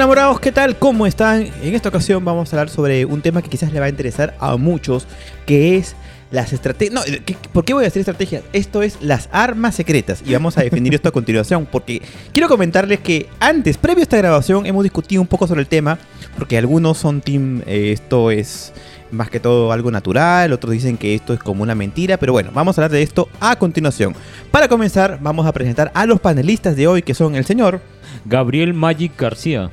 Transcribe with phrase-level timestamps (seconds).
[0.00, 0.78] Enamorados, ¿qué tal?
[0.78, 1.42] ¿Cómo están?
[1.62, 4.34] En esta ocasión vamos a hablar sobre un tema que quizás le va a interesar
[4.40, 5.06] a muchos,
[5.44, 5.94] que es
[6.30, 6.94] las estrategias...
[6.94, 8.42] No, ¿qué- ¿por qué voy a decir estrategias?
[8.54, 12.00] Esto es las armas secretas y vamos a definir esto a continuación porque
[12.32, 15.98] quiero comentarles que antes, previo a esta grabación, hemos discutido un poco sobre el tema
[16.38, 18.72] porque algunos son team, eh, esto es
[19.10, 22.52] más que todo algo natural, otros dicen que esto es como una mentira, pero bueno,
[22.54, 24.14] vamos a hablar de esto a continuación.
[24.50, 27.82] Para comenzar, vamos a presentar a los panelistas de hoy que son el señor...
[28.24, 29.70] Gabriel Magic García.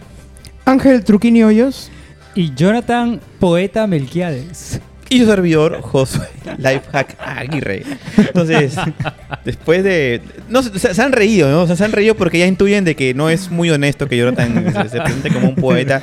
[0.68, 1.90] Ángel Truquini Hoyos.
[2.36, 4.82] Y Jonathan Poeta Melquiades.
[5.10, 7.84] y su servidor Josué Lifehack Aguirre.
[8.18, 8.76] Entonces,
[9.46, 10.22] después de.
[10.50, 11.62] No, se, se han reído, ¿no?
[11.62, 14.18] O sea, se han reído porque ya intuyen de que no es muy honesto que
[14.18, 16.02] Jonathan se, se presente como un poeta.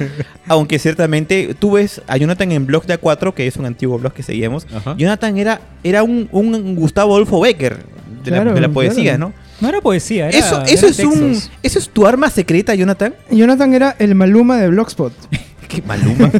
[0.48, 4.14] Aunque ciertamente tú ves a Jonathan en Blog de A4, que es un antiguo blog
[4.14, 4.66] que seguíamos.
[4.74, 4.94] Ajá.
[4.96, 7.76] Jonathan era, era un, un Gustavo Adolfo Becker
[8.24, 9.34] de, la, Claro, de la poesía, claro.
[9.36, 9.43] ¿no?
[9.64, 10.38] No era poesía, era.
[10.38, 11.50] Eso, eso eran es un.
[11.62, 13.14] ¿Eso es tu arma secreta, Jonathan?
[13.30, 15.12] Jonathan era el Maluma de Blogspot.
[15.68, 16.30] ¿Qué Maluma?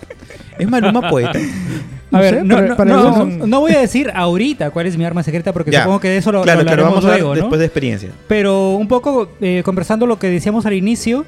[0.58, 1.38] ¿Es Maluma poeta?
[2.10, 4.86] A No ver, sé, no, para- no- para no- no voy a decir ahorita cuál
[4.86, 5.80] es mi arma secreta porque Ya.
[5.82, 7.40] supongo que de eso lo, claro, lo claro, vamos a hablar luego, ¿no?
[7.42, 8.10] después de experiencia.
[8.26, 11.26] Pero un poco eh, conversando lo que decíamos al inicio,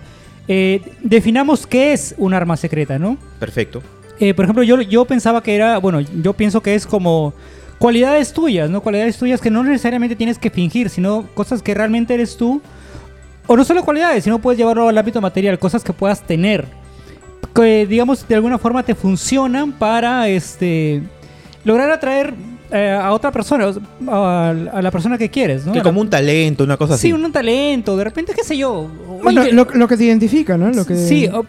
[0.49, 3.19] eh, definamos qué es un arma secreta, ¿no?
[3.39, 3.83] Perfecto.
[4.19, 7.35] Eh, por ejemplo, yo, yo pensaba que era, bueno, yo pienso que es como
[7.81, 8.81] cualidades tuyas, ¿no?
[8.83, 12.63] Cualidades tuyas que no necesariamente tienes que fingir, sino cosas que realmente eres tú.
[13.49, 16.67] O no solo cualidades, sino puedes llevarlo al ámbito material, cosas que puedas tener.
[17.55, 21.03] Que, digamos, de alguna forma te funcionan para, este,
[21.65, 22.33] lograr atraer
[22.71, 23.73] eh, a otra persona,
[24.09, 25.73] a, a la persona que quieres, ¿no?
[25.73, 27.09] Que como un talento, una cosa así.
[27.09, 28.89] Sí, un talento, de repente, qué sé yo.
[29.23, 30.71] Bueno, lo, lo que te identifica, ¿no?
[30.71, 30.95] Lo que...
[30.95, 31.45] Sí, o,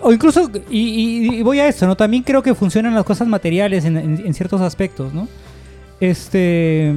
[0.00, 1.96] o incluso, y, y- y voy a eso, ¿no?
[1.96, 5.28] También creo que funcionan las cosas materiales en, en- en ciertos aspectos, ¿no?
[6.02, 6.92] Este.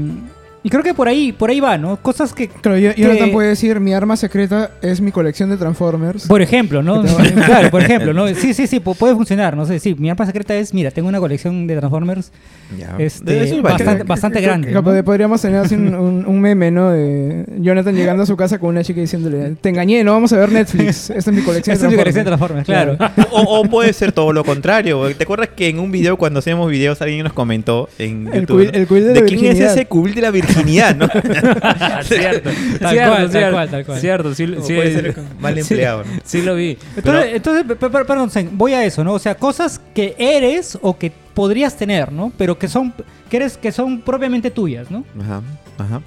[0.65, 1.97] Y creo que por ahí, por ahí va, ¿no?
[1.97, 2.47] Cosas que.
[2.47, 6.25] Claro, yo- Jonathan que- puede decir, mi arma secreta es mi colección de Transformers.
[6.27, 7.03] Por ejemplo, ¿no?
[7.45, 8.27] Claro, por ejemplo, ¿no?
[8.29, 9.95] Sí, sí, sí, pu- puede funcionar, no sé, sí.
[9.97, 12.31] Mi arma secreta es, mira, tengo una colección de Transformers
[12.79, 12.95] Ya.
[12.97, 13.61] este, Eso es
[14.07, 14.73] bastante, grande.
[14.73, 16.89] De- Podríamos tener así un, un- un meme, ¿no?
[16.89, 20.37] De Jonathan llegando a su casa con una chica diciéndole, te engañé, no vamos a
[20.37, 21.11] ver Netflix.
[21.11, 22.97] Esta es mi colección Esta es mi colección de Transformers, claro.
[23.31, 25.13] O, o puede ser todo lo contrario.
[25.15, 28.63] ¿Te acuerdas que en un video, cuando hacíamos videos, alguien nos comentó en El YouTube,
[28.65, 30.54] cubil- el cubil de la quién es ese cubil de la virginidad?
[30.63, 31.07] ¿No?
[32.03, 32.49] cierto,
[32.79, 33.99] Tal cierto, cual, tal cierto, cual, tal cual.
[33.99, 36.03] Cierto, sí, sí, puede ser mal sí, empleado.
[36.03, 36.11] ¿no?
[36.23, 36.77] Sí, lo vi.
[36.95, 39.13] Entonces, Pero- entonces pe- pe- perdón, Zen, voy a eso, ¿no?
[39.13, 42.31] O sea, cosas que eres o que podrías tener, ¿no?
[42.37, 42.93] Pero que son,
[43.29, 45.03] que eres, que son propiamente tuyas, ¿no?
[45.21, 45.41] Ajá,
[45.77, 46.01] ajá.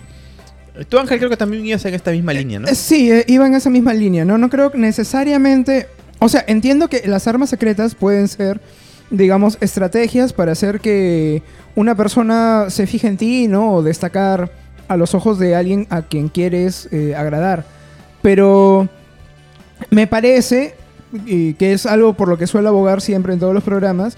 [0.89, 2.69] Tú, Ángel, creo que también ibas en esta misma línea, ¿no?
[2.69, 4.39] Eh, Sí, eh, iba en esa misma línea, ¿no?
[4.39, 5.89] No creo que necesariamente...
[6.21, 8.61] O sea, entiendo que las armas secretas pueden ser,
[9.11, 11.43] digamos, estrategias para hacer que
[11.75, 13.75] una persona se fije en ti, ¿no?
[13.75, 14.51] O destacar
[14.89, 17.65] a los ojos de alguien a quien quieres eh, agradar.
[18.23, 18.89] Pero
[19.91, 20.75] me parece,
[21.27, 24.17] y que es algo por lo que suelo abogar siempre en todos los programas,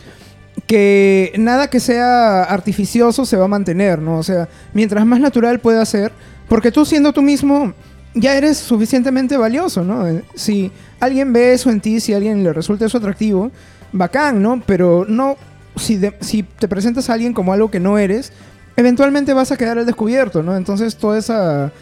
[0.66, 4.18] que nada que sea artificioso se va a mantener, ¿no?
[4.18, 6.12] O sea, mientras más natural pueda ser,
[6.48, 7.72] porque tú siendo tú mismo
[8.14, 10.06] ya eres suficientemente valioso, ¿no?
[10.06, 13.50] Eh, Si alguien ve eso en ti, si alguien le resulta eso atractivo,
[13.92, 14.62] bacán, ¿no?
[14.66, 15.36] Pero no,
[15.76, 18.32] si, de- si te presentas a alguien como algo que no eres,
[18.76, 20.56] eventualmente vas a quedar al descubierto, ¿no?
[20.56, 21.72] Entonces toda esa...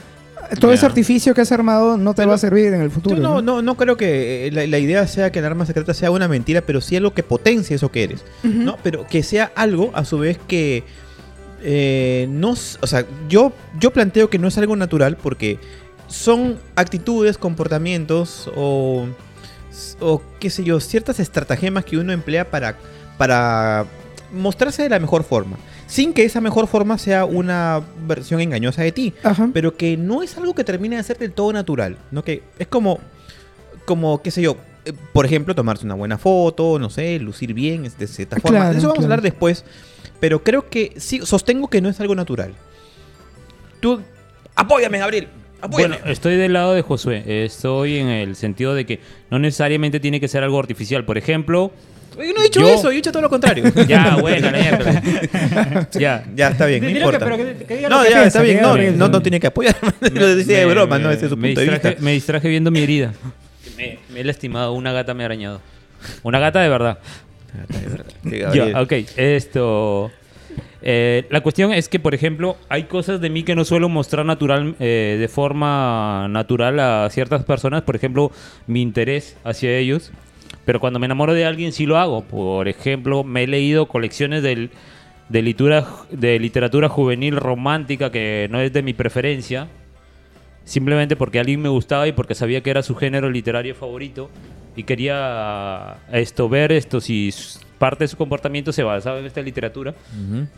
[0.61, 3.17] Todo ese artificio que has armado no te Pero va a servir en el futuro.
[3.17, 3.57] Yo no, ¿no?
[3.57, 6.27] no, no creo que eh, la, la idea sea que el arma secreta sea una
[6.27, 8.25] mentira, pero sí algo que potencie eso que eres.
[8.45, 8.79] ¿no?
[8.83, 10.85] Pero que sea algo, a su vez, que
[11.63, 12.53] eh, no...
[12.53, 15.59] O sea, yo, yo planteo que no es algo natural porque
[16.07, 19.07] son actitudes, comportamientos o,
[20.01, 22.77] o qué sé yo, ciertas estratagemas que uno emplea para,
[23.17, 23.87] para
[24.33, 25.57] mostrarse de la mejor forma.
[25.87, 29.49] Sin que esa mejor forma sea una versión engañosa de ti Ajá.
[29.55, 32.23] pero que no es algo que termine de ser del todo natural, ¿no?
[32.23, 32.99] Que es como,
[33.87, 37.91] como qué sé yo, eh, por ejemplo, tomarse una buena foto, no sé, lucir bien
[37.99, 38.59] de cierta forma.
[38.59, 39.65] Claro, de eso vamos a hablar después,
[40.21, 42.55] pero creo que sí, sostengo que no es algo natural.
[43.81, 44.03] Tú,
[44.55, 45.29] apóyame, Gabriel,
[45.71, 47.45] Bueno, estoy del lado de Josué.
[47.45, 49.01] Estoy en el sentido de que
[49.31, 51.05] no necesariamente tiene que ser algo artificial.
[51.05, 51.73] Por ejemplo,
[52.17, 53.65] Yo no he dicho yo- eso, yo he dicho todo lo contrario.
[53.89, 55.89] ya, bueno, la.
[55.99, 56.25] Ya.
[56.35, 57.19] ya, está bien, no Dile importa.
[57.19, 59.23] que- pero que- que diga no, lo que ya, piensa, está bien, no, no, no
[59.23, 59.77] tiene que apoyar,
[60.13, 61.11] lo decía de Me- broma, me- ¿no?
[61.11, 62.05] Ese es su me de distraje, vista.
[62.05, 63.13] Me distraje viendo mi herida.
[63.77, 65.61] Me, me he lastimado, una gata me ha arañado.
[66.23, 66.99] Una gata de verdad.
[68.29, 68.73] Sí, Gabriel.
[68.73, 70.11] Ya, ok, esto.
[70.83, 74.25] Eh, la cuestión es que, por ejemplo, hay cosas de mí que no suelo mostrar
[74.25, 77.83] natural, eh, de forma natural a ciertas personas.
[77.83, 78.31] Por ejemplo,
[78.67, 80.13] mi interés hacia ellos.
[80.65, 82.23] Pero cuando me enamoro de alguien, sí lo hago.
[82.25, 84.71] Por ejemplo, me he leído colecciones del-
[85.29, 89.69] de, literatura, de literatura juvenil romántica que no es de mi preferencia.
[90.65, 94.31] Simplemente porque alguien me gustaba y porque sabía que era su género literario favorito.
[94.77, 97.33] y quería esto ver esto si
[97.79, 99.95] parte de su comportamiento se basaba en esta literatura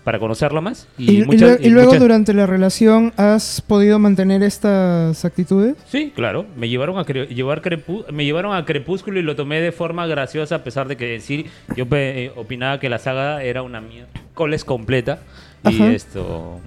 [0.04, 0.88] para conocerla más.
[0.98, 4.42] ¿Y, Y, y muchas- lue- y y luego muchas- durante la relación has podido mantener
[4.42, 5.76] estas actitudes?
[5.88, 6.46] Sí, claro.
[6.56, 10.06] Me llevaron a cre- llevar Crepú- me llevaron a Crepúsculo y lo tomé de forma
[10.06, 11.46] graciosa a pesar de que decir
[11.76, 15.18] yo eh, opinaba que la saga era una miércoles completa
[15.64, 15.92] y Ajá.
[15.92, 16.58] esto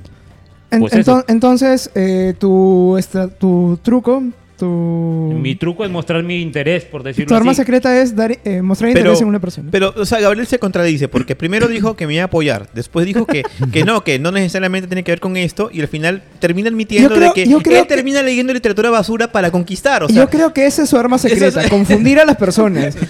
[0.71, 1.25] En- Pues ento- eso.
[1.27, 4.23] entonces, eh, tu, estra- tu truco,
[4.57, 7.61] tu, mi truco es mostrar mi interés por decirlo tu arma así.
[7.61, 9.69] secreta es dar, eh, mostrar interés en una persona.
[9.71, 13.05] Pero, o sea, Gabriel se contradice porque primero dijo que me iba a apoyar, después
[13.05, 16.23] dijo que, que no, que no necesariamente tiene que ver con esto y al final
[16.39, 20.03] termina admitiendo creo- de que yo creo él que- termina leyendo literatura basura para conquistar.
[20.03, 22.95] O sea, Yo creo que esa es su arma secreta, es- confundir a las personas.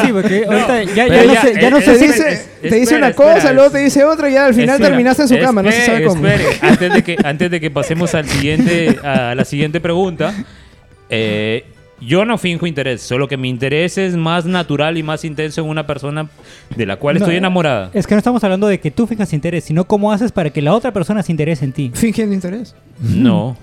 [0.00, 2.06] Sí, porque ahorita ya, ya pero no ya, sé, ya no eh, sé eh, si...
[2.06, 4.70] dice, es- te dice una espera, cosa, es- luego te dice otra y al final
[4.76, 6.26] Espera, terminaste en su cama, no se sabe cómo.
[6.26, 6.44] espere.
[6.60, 10.09] Antes de que antes de que pasemos al siguiente a la siguiente pregunta,
[11.10, 11.64] eh,
[12.00, 15.68] yo no finjo interés, solo que mi interés es más natural y más intenso en
[15.68, 16.28] una persona
[16.74, 17.90] de la cual No, estoy enamorada.
[17.92, 20.62] Es que no estamos hablando de que tú fijas interés, sino cómo haces para que
[20.62, 21.90] la otra persona se interese en ti.
[21.94, 22.74] Fingiendo interés.
[23.20, 23.56] No,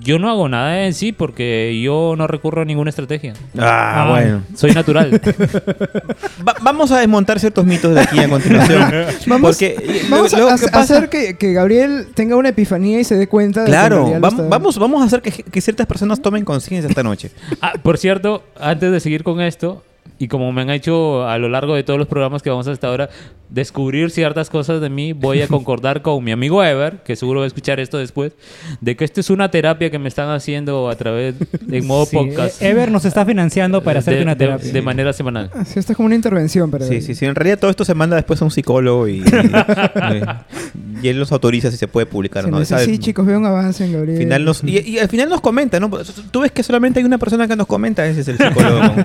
[0.00, 3.32] yo no hago nada en sí porque yo no recurro a ninguna estrategia.
[3.58, 4.10] Ah, Ah.
[4.10, 4.42] bueno.
[4.54, 5.18] Soy natural.
[6.46, 8.82] Va- vamos a desmontar ciertos mitos de aquí a continuación.
[9.26, 12.36] Vamos, porque eh, vamos lo- lo a, que a pasa- hacer que, que Gabriel tenga
[12.36, 15.06] una epifanía y se dé cuenta de que Claro, lo vam- está- vamos, vamos a
[15.06, 17.30] hacer que, que ciertas personas tomen conciencia esta noche.
[17.60, 19.82] Ah, por cierto, antes de seguir con esto,
[20.18, 22.88] y como me han hecho a lo largo de todos los programas que vamos hasta
[22.88, 23.10] ahora,
[23.50, 27.44] descubrir ciertas cosas de mí, voy a concordar con mi amigo Ever, que seguro va
[27.44, 28.32] a escuchar esto después,
[28.80, 31.34] de que esto es una terapia que me están haciendo a través,
[31.70, 32.60] en modo Sí, podcast.
[32.62, 34.72] eh, Ever nos está financiando para hacerte de, una de- terapia.
[34.72, 35.50] de manera semanal.
[35.54, 37.24] Así, esto es como una intervención para Sí, sí, sí.
[37.26, 39.22] En realidad todo esto se manda después a un psicólogo y,
[41.02, 42.58] y, él nos autoriza si se puede publicar o no.
[42.60, 42.86] sí, ¿sabes?
[42.86, 44.18] sí, chicos, veo un avance en Gabriel.
[44.18, 45.90] Final nos- y, y al final nos comenta, ¿no?
[46.30, 48.80] Tú ves que solamente hay una persona que nos comenta, ese es el psicólogo.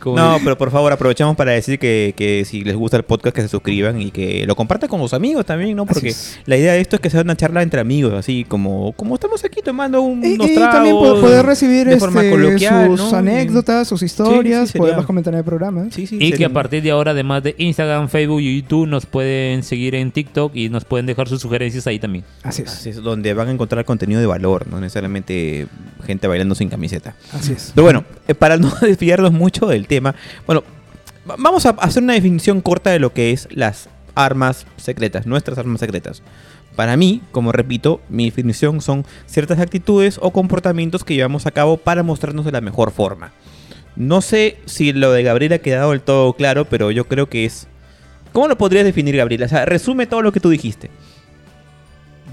[0.00, 3.36] con- No, pero por favor aprovechamos para decir que, que si les gusta el podcast
[3.36, 5.86] que se suscriban y que lo compartan con los amigos también, ¿no?
[5.86, 6.12] Porque
[6.46, 9.44] la idea de esto es que sea una charla entre amigos, así como, como estamos
[9.44, 12.98] aquí tomando un, Y, unos y tragos también po- poder recibir de forma este, coloquial,
[12.98, 13.18] sus ¿no?
[13.18, 15.86] anécdotas, sus historias, Sí, poderlas comentar en el programa.
[15.92, 19.06] Sí, sí, Y que a partir de ahora, además de Instagram, Facebook y YouTube, nos
[19.06, 22.24] pueden seguir en TikTok y nos pueden dejar sus sugerencias ahí también.
[22.42, 22.68] Así es.
[22.70, 25.66] Así es, donde van a encontrar contenido de valor, no necesariamente
[26.06, 27.14] gente bailando sin camiseta.
[27.32, 27.72] Así es.
[27.74, 30.14] Pero bueno, eh, para no desviarnos mucho del tema,
[30.46, 30.62] bueno,
[31.28, 35.58] va- vamos a hacer una definición corta de lo que es las armas secretas, nuestras
[35.58, 36.22] armas secretas.
[36.76, 41.76] Para mí, como repito, mi definición son ciertas actitudes o comportamientos que llevamos a cabo
[41.76, 43.32] para mostrarnos de la mejor forma.
[43.94, 47.44] No sé si lo de Gabriel ha quedado del todo claro, pero yo creo que
[47.44, 47.68] es...
[48.32, 49.42] ¿Cómo lo podrías definir, Gabriel?
[49.42, 50.90] O sea, resume todo lo que tú dijiste.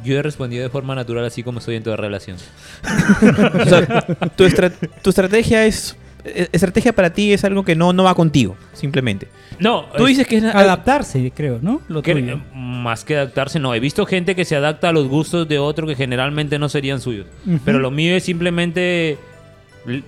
[0.03, 2.37] Yo he respondido de forma natural así como soy en toda relación.
[3.61, 4.05] O sea,
[4.35, 5.97] tu, estra- tu estrategia es...
[6.23, 9.27] eh, Estrategia para ti es algo que no, no va contigo, simplemente.
[9.59, 10.43] No, Tú es- dices que es...
[10.45, 11.81] Adaptarse, creo, ¿no?
[11.89, 12.39] Lo que- tuyo.
[12.53, 13.75] más que adaptarse, no.
[13.75, 17.01] He visto gente que se adapta a los gustos de otro que generalmente no serían
[17.01, 17.25] suyos.
[17.65, 19.17] Pero lo mío es simplemente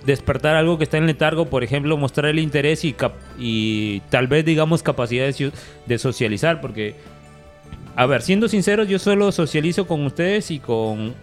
[0.04, 4.26] despertar algo que está en letargo, por ejemplo, mostrar el interés y, cap- y tal
[4.26, 5.52] vez, digamos, capacidad de,
[5.86, 6.94] de socializar, porque,
[7.96, 11.14] a ver, siendo sinceros, yo solo socializo con ustedes y con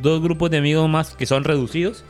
[0.00, 2.04] dos grupos de amigos más que son reducidos.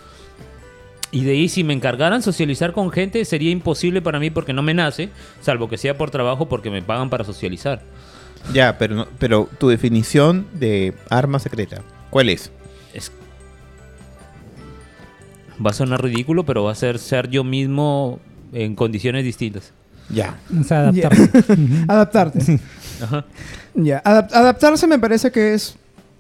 [1.12, 4.62] Y de ahí, si me encargaran socializar con gente, sería imposible para mí porque no
[4.62, 5.08] me nace,
[5.40, 7.80] salvo que sea por trabajo porque me pagan para socializar.
[8.52, 12.50] Ya, pero, pero tu definición de arma secreta, ¿cuál es?
[12.92, 13.12] Es...
[15.64, 18.18] Va a sonar ridículo, pero va a ser ser yo mismo
[18.52, 19.72] en condiciones distintas.
[20.08, 20.36] Ya.
[20.58, 21.22] O sea, adaptarse.
[21.52, 21.75] Ujú.
[21.88, 22.60] Adaptarte.
[23.02, 23.25] Ajá.
[23.75, 25.76] Ya, adap- adaptarse me parece que es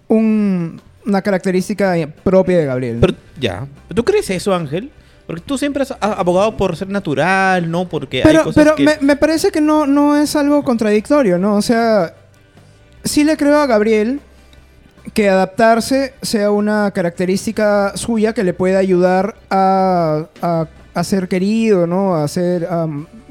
[0.08, 2.94] un- una característica propia de Gabriel.
[2.96, 3.00] ¿no?
[3.02, 3.66] Pero, ya.
[3.94, 4.90] ¿Tú crees eso, Ángel?
[5.26, 7.88] Porque tú siempre has abogado por ser natural, ¿no?
[7.88, 8.84] Porque hay Pero, cosas pero que...
[8.84, 11.56] me, me parece que no, no es algo contradictorio, ¿no?
[11.56, 12.14] O sea,
[13.04, 14.20] sí le creo a Gabriel
[15.14, 21.86] que adaptarse sea una característica suya que le pueda ayudar a, a- a ser querido,
[21.86, 22.14] ¿no?
[22.16, 22.66] A ser,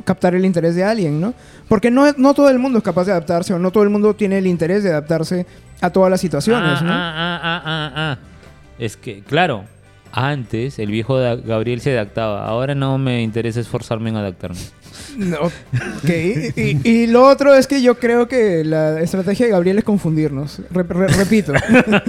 [0.04, 1.34] captar el interés de alguien, ¿no?
[1.68, 4.14] Porque no, no todo el mundo es capaz de adaptarse o no todo el mundo
[4.16, 5.48] tiene el interés de adaptarse
[5.82, 6.92] a todas las situaciones, ah, ¿no?
[6.92, 8.18] ah, ah, ah, ah, ah.
[8.78, 9.66] Es que, claro,
[10.18, 12.48] antes el viejo Gabriel se adaptaba.
[12.48, 14.60] Ahora no me interesa esforzarme en adaptarme.
[15.18, 16.10] No, ok.
[16.56, 20.62] Y, y lo otro es que yo creo que la estrategia de Gabriel es confundirnos.
[20.72, 21.54] Re- re- repito.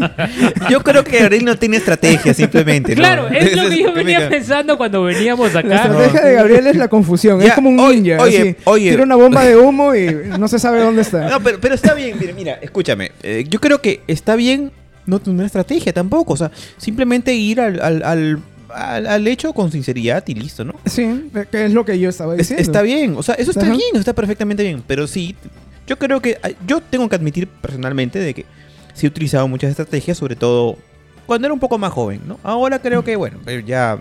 [0.71, 2.95] Yo creo que Gabriel no tiene estrategia, simplemente.
[2.95, 3.01] ¿no?
[3.03, 5.75] Claro, es lo que yo venía pensando cuando veníamos La acá.
[5.85, 7.41] estrategia de Gabriel es la confusión.
[7.41, 8.23] Ya, es como un oye, ninja.
[8.23, 8.57] oye, así.
[8.65, 8.91] oye.
[8.91, 10.07] Tira una bomba de humo y
[10.39, 11.29] no se sabe dónde está.
[11.29, 13.13] No, pero, pero está bien, mira, mira, escúchame.
[13.23, 14.71] eh, yo creo que está bien
[15.07, 16.35] no tener una estrategia tampoco.
[16.35, 20.75] O sea, simplemente ir al, al- al al, al hecho con sinceridad y listo, ¿no?
[20.87, 22.63] Sí, que es lo que yo estaba Es- diciendo.
[22.63, 23.71] está bien, o sea, eso está Ajá.
[23.71, 25.37] bien, está perfectamente bien, pero sí,
[25.87, 28.45] yo creo que, ah, yo tengo que admitir personalmente de que
[28.93, 30.77] sí he utilizado muchas estrategias, sobre todo
[31.27, 32.41] cuando era un poco más joven, ¿no?
[32.43, 33.99] Ahora creo que, bueno, eh, ya,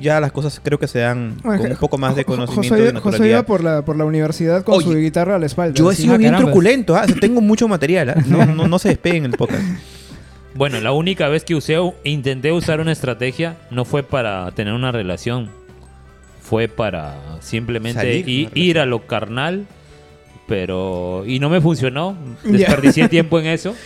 [0.00, 2.76] ya las cosas creo que se dan Bueno, con que un poco más de conocimiento
[2.76, 5.46] José, de José iba por la, por la universidad con Oye, su guitarra a la
[5.46, 5.74] espalda.
[5.74, 6.52] Yo he sido Ah, bien carambas.
[6.52, 9.36] truculento, ah, o sea, tengo mucho material, ah, no, no, no se despeguen en el
[9.36, 9.62] podcast.
[10.54, 14.90] Bueno, la única vez que usé, intenté usar una estrategia no fue para tener una
[14.92, 15.50] relación.
[16.42, 19.66] Fue para simplemente Salir i- ir a lo carnal.
[20.46, 21.24] Pero.
[21.26, 22.16] Y no me funcionó.
[22.44, 23.74] Desperdicié tiempo en eso.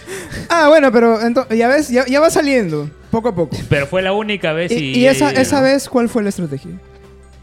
[0.48, 3.54] Ah, bueno, pero ento- ya ves, ya, ya va saliendo, poco a poco.
[3.68, 4.98] Pero fue la única vez Y, y.
[5.00, 6.72] y esa, esa vez, ¿cuál fue la estrategia?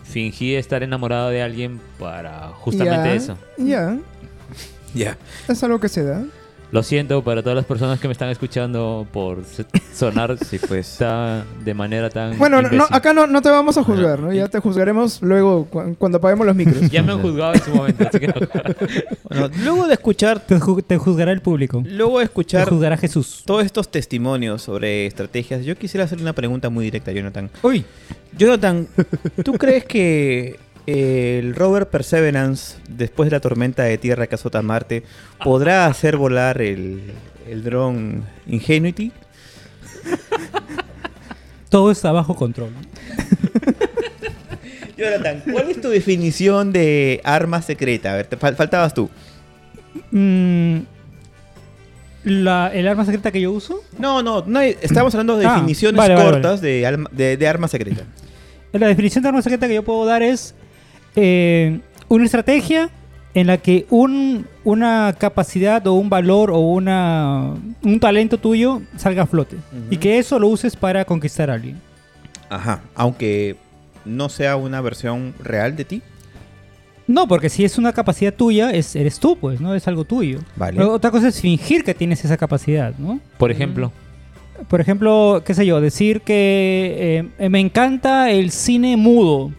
[0.04, 3.38] Fingí estar enamorado de alguien para justamente eso.
[3.58, 3.98] Ya,
[4.96, 5.18] Ya.
[5.48, 6.24] es algo que se da.
[6.72, 9.40] Lo siento para todas las personas que me están escuchando por
[9.94, 10.98] sonar Sí, pues.
[11.00, 12.38] ta- de manera tan.
[12.38, 14.32] Bueno, no, acá no, no te vamos a juzgar, ¿no?
[14.32, 16.88] Ya te juzgaremos luego cu- cuando apaguemos los micros.
[16.92, 18.34] Ya me han juzgado en su momento, así que no.
[19.30, 21.82] Bueno, luego de escuchar, Te, ju- te juzgará el público.
[21.88, 23.42] luego de Te escuchar juzgará Jesús.
[23.46, 27.50] todos estos testimonios sobre estrategias, yo quisiera hacerle una pregunta muy directa a Jonathan.
[27.64, 27.84] Uy.
[28.38, 28.88] Jonathan,
[29.44, 30.60] ¿tú crees que
[30.92, 35.04] el rover Perseverance, después de la tormenta de tierra que azota Marte,
[35.44, 37.02] podrá hacer volar el,
[37.50, 39.12] el dron Ingenuity?
[41.70, 42.70] Todo está bajo control.
[44.98, 48.14] Jonathan, ¿cuál es tu definición de arma secreta?
[48.14, 49.10] A ver, te fal- faltabas tú.
[50.12, 50.80] Mm,
[52.26, 53.82] la, ¿El arma secreta que yo uso?
[53.98, 57.48] No, no, no estamos hablando de Ah, definiciones vale, vale, cortas De, alma- de, de
[57.48, 58.04] arma secreta.
[58.74, 60.54] La definición de arma secreta que yo puedo dar es
[61.20, 62.90] eh, una estrategia
[63.34, 69.24] en la que un, una capacidad o un valor o una, un talento tuyo salga
[69.24, 69.58] a flote.
[69.90, 71.80] Y que eso lo uses para conquistar a alguien.
[72.50, 73.56] Ajá, aunque
[74.06, 76.02] no sea una versión real de ti.
[77.08, 79.74] No, porque si es una capacidad tuya, es, eres tú, pues, ¿no?
[79.74, 80.40] Es algo tuyo.
[80.56, 80.82] Vale.
[80.84, 83.20] Otra cosa es fingir que tienes esa capacidad, ¿no?
[83.38, 83.92] Por ejemplo.
[84.68, 89.52] Por ejemplo, qué sé yo, decir que eh, me encanta el cine mudo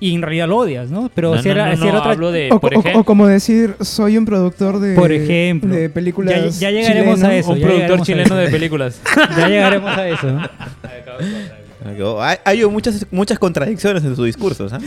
[0.00, 1.10] y en realidad lo odias, ¿no?
[1.14, 2.12] Pero no, si era, no, si no, era otra...
[2.12, 2.48] hablo de.
[2.52, 5.74] O, por o- ejemplo, o como decir, soy un productor de, Por ejemplo.
[5.74, 6.58] de películas.
[6.60, 7.32] Ya- ya llegaremos chileno.
[7.32, 7.50] a eso.
[7.52, 9.00] un productor chileno de películas.
[9.36, 10.38] Ya llegaremos a eso.
[11.84, 12.22] ¿no?
[12.22, 14.72] Hay, hay muchas, muchas contradicciones en sus discursos.
[14.72, 14.78] ¿ah?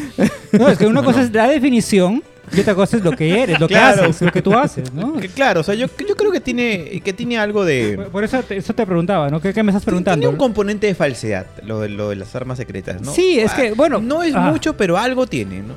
[0.51, 2.23] No, es que una cosa es la definición
[2.55, 5.13] y otra cosa es lo que eres, lo que haces, lo que tú haces, ¿no?
[5.17, 7.95] Que claro, o sea, yo, yo creo que tiene, que tiene algo de...
[7.97, 9.41] Por- Por eso te, eso te preguntaba, ¿no?
[9.41, 10.21] ¿Qué, qué me estás preguntando?
[10.21, 13.11] Tiene un componente de falsedad, lo de, lo de las armas secretas, ¿no?
[13.13, 14.49] Sí, es que, Ah, bueno, No es ah.
[14.51, 15.73] mucho, pero algo tiene, ¿no?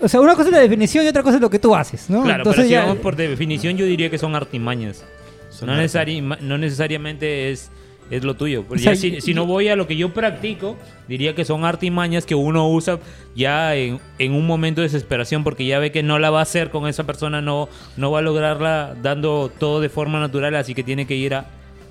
[0.00, 2.08] O sea, una cosa es la definición y otra cosa es lo que tú haces,
[2.10, 2.22] ¿no?
[2.22, 5.02] Claro, Entonces pero si ya- vamos por definición, yo diría que son artimañas.
[5.50, 7.70] Son No, necesari- no necesariamente es,
[8.10, 8.64] es lo tuyo.
[8.64, 10.76] Porque O sea, ya si, no voy a lo que yo practico,
[11.08, 12.98] diría que son artimañas que uno usa
[13.34, 16.42] ya en, en un momento de desesperación porque ya ve que no la va a
[16.42, 20.74] hacer con esa persona, no, no va a lograrla dando todo de forma natural, así
[20.74, 21.46] que tiene que ir a,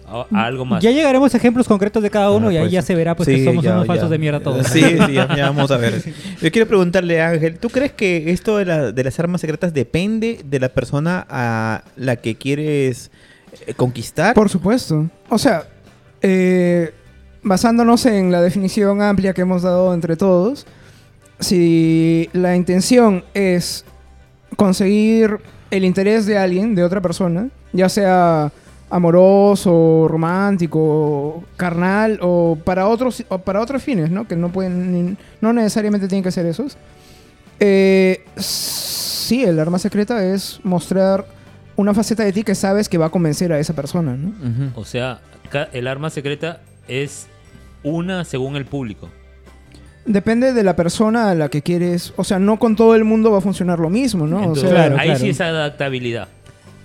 [0.08, 0.84] a- a algo más.
[0.84, 3.16] Ya llegaremos a ejemplos concretos de cada uno Ah, y ahí pues, ya se verá
[3.16, 4.12] pues sí, que somos ya, unos falsos ya.
[4.12, 4.68] de mierda todos.
[4.68, 6.02] Sí, sí, ya, ya vamos a ver.
[6.42, 9.74] Yo quiero preguntarle a Ángel, ¿tú crees que esto de, la- de las armas secretas
[9.74, 13.10] depende de la persona a la que quieres
[13.66, 14.36] eh, conquistar?
[14.36, 15.10] Por supuesto.
[15.30, 15.66] O sea,
[16.24, 16.92] eh,
[17.44, 20.66] basándonos en la definición amplia que hemos dado entre todos,
[21.40, 23.86] si la intención es
[24.56, 25.38] conseguir
[25.70, 28.52] el interés de alguien, de otra persona, ya sea
[28.90, 34.28] amoroso, romántico, carnal o para otros o para otros fines, ¿no?
[34.28, 36.78] Que no pueden ni- no necesariamente tienen que ser esos.
[37.60, 41.26] Eh, sí, el arma secreta es mostrar
[41.76, 44.30] una faceta de ti que sabes que va a convencer a esa persona, ¿no?
[44.30, 44.80] Ujú.
[44.80, 45.20] O sea,
[45.74, 47.28] el arma secreta es
[47.84, 49.10] una según el público.
[50.06, 52.14] Depende de la persona a la que quieres.
[52.18, 54.40] O sea, no con todo el mundo va a funcionar lo mismo, ¿no?
[54.40, 55.20] Entonces, o sea, Claro, ahí claro.
[55.22, 56.28] sí es adaptabilidad.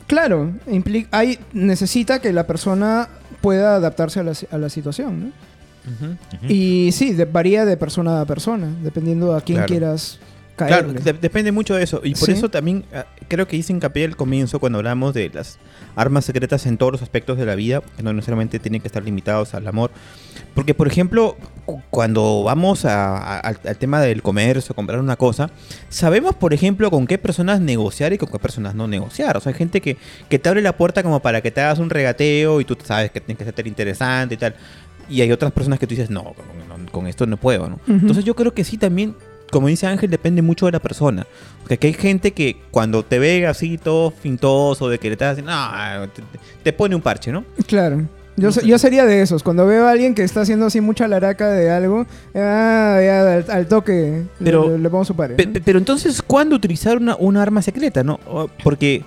[0.07, 3.09] claro, implica, hay, necesita que la persona
[3.41, 5.33] pueda adaptarse a la, a la situación, ¿no?
[6.49, 9.69] Y sí, de- varía de persona a persona, dependiendo a quién Claro.
[9.69, 10.19] quieras
[10.67, 12.01] Claro, de- depende mucho de eso.
[12.03, 12.33] Y por Sí.
[12.33, 15.59] eso también ah, creo que hice hincapié al comienzo cuando hablamos de las
[15.97, 19.03] armas secretas en todos los aspectos de la vida, que no necesariamente tienen que estar
[19.03, 19.91] limitados al amor.
[20.55, 21.37] Porque, por ejemplo,
[21.67, 25.51] cu- cuando vamos a- a- al, al tema del comercio, comprar una cosa,
[25.89, 29.37] sabemos, por ejemplo, con qué personas negociar y con qué personas no negociar.
[29.37, 29.97] O sea, hay gente que,
[30.29, 33.11] que te abre la puerta como para que te hagas un regateo y tú sabes
[33.11, 34.55] que tienes que ser interesante y tal.
[35.11, 37.77] Y hay otras personas que tú dices, no, con, con- esto no puedo, ¿no?
[37.77, 37.93] Ujú.
[37.93, 39.15] Entonces yo creo que sí también,
[39.51, 41.27] como dice Ángel, depende mucho de la persona.
[41.61, 45.33] Porque aquí hay gente que cuando te ve así todo fintoso, de que le estás
[45.33, 46.23] haciendo, no, te,
[46.63, 47.45] te pone un parche, ¿no?
[47.67, 48.03] Claro.
[48.37, 49.43] Yo, yo sería de esos.
[49.43, 53.45] Cuando veo a alguien que está haciendo así mucha laraca de algo, ah, ya al,
[53.51, 55.35] al toque Pero- le, le pongo su pare.
[55.35, 58.05] Pe- pe- Pero entonces, ¿cuándo utilizar una, una arma secreta?
[58.05, 58.21] no?
[58.63, 59.03] Porque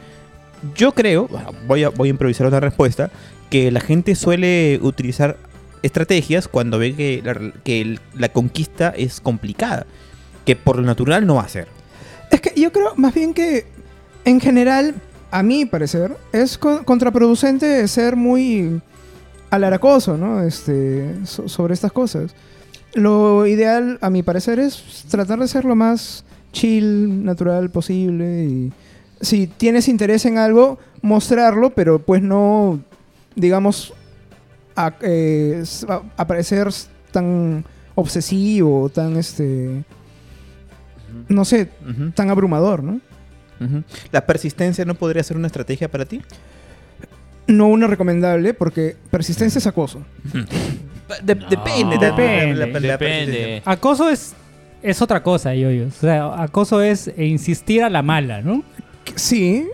[0.76, 1.30] yo creo,
[1.66, 3.10] voy a, voy a improvisar una respuesta,
[3.50, 5.38] que la gente suele utilizar
[5.82, 9.86] estrategias cuando ve que la, que el- la conquista es complicada,
[10.56, 11.68] que por lo natural no va a ser.
[12.30, 13.66] Es que yo creo más bien que
[14.26, 14.96] en general,
[15.32, 18.82] a mi parecer, es co- contraproducente ser muy
[19.50, 20.44] alaracoso, ¿no?
[20.44, 22.36] Este, so- sobre estas cosas.
[22.94, 28.44] Lo ideal, a mi parecer, es tratar de ser lo más chill, natural posible.
[28.44, 28.74] Y
[29.22, 32.80] si tienes interés en algo, mostrarlo, pero pues no,
[33.36, 33.94] digamos,
[34.76, 36.28] a, eh, a-
[37.12, 37.64] tan
[37.96, 39.84] obsesivo, tan este,
[41.30, 41.70] no sé,
[42.16, 43.00] tan abrumador, ¿no?
[44.12, 46.22] ¿La persistencia no podría ser una estrategia para ti?
[47.48, 50.02] No una recomendable, porque persistencia es acoso.
[51.24, 53.62] De- No, depende, de- depende, la- la- la Depende.
[53.66, 54.34] Acoso es,
[54.82, 58.64] es otra cosa, yo, O sea, acoso es insistir a la mala, ¿no?
[59.16, 59.68] Sí,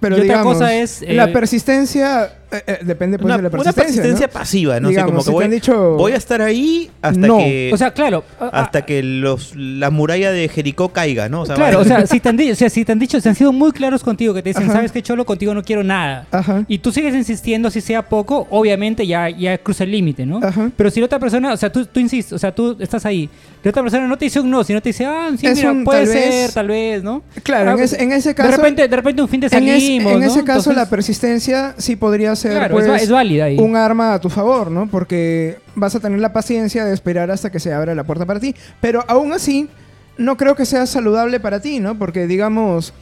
[0.00, 3.42] pero Y otra digamos, cosa es, eh, la persistencia eh, eh, depende pues Una, de
[3.42, 3.82] la una persistencia.
[4.02, 4.32] persistencia ¿no?
[4.32, 4.88] pasiva, ¿no?
[4.88, 7.26] O sea, Digamos, como si que te voy, han dicho- voy a estar ahí hasta
[7.26, 7.38] No.
[7.38, 7.70] que...
[7.72, 8.24] O sea, claro.
[8.40, 11.42] a- hasta que los, la muralla de Jericó caiga, ¿no?
[11.42, 13.20] O sea, claro, o sea, si te, han di- o sea, si te han dicho,
[13.20, 14.72] si han sido muy claros contigo, que te dicen, Ajá.
[14.74, 15.24] ¿sabes qué, Cholo?
[15.26, 16.26] Contigo no quiero nada.
[16.30, 16.64] Ajá.
[16.68, 20.40] Y tú sigues insistiendo, si sea poco, obviamente ya, ya cruza el límite, ¿no?
[20.42, 20.70] Ajá.
[20.76, 23.28] Pero si la otra persona, o sea, tú, tú insistes, o sea, tú estás ahí,
[23.62, 25.72] la otra persona no te dice un no, sino te dice, ah, sí, Es mira,
[25.72, 26.54] un puede tal ser, vez.
[26.54, 27.22] tal vez, ¿no?
[27.42, 29.68] Claro, Ah, en, ese, en ese caso, de repente, de repente un fin de en,
[29.68, 30.10] es- en ¿no?
[30.24, 33.58] ese caso la Entonces, persistencia sí podría ser claro, pues, es, es válida ahí.
[33.58, 34.88] un arma a tu favor, ¿no?
[34.88, 38.40] Porque vas a tener la paciencia de esperar hasta que se abra la puerta para
[38.40, 38.54] ti.
[38.80, 39.68] Pero aún así,
[40.16, 41.98] no creo que sea saludable para ti, ¿no?
[41.98, 42.92] Porque, digamos,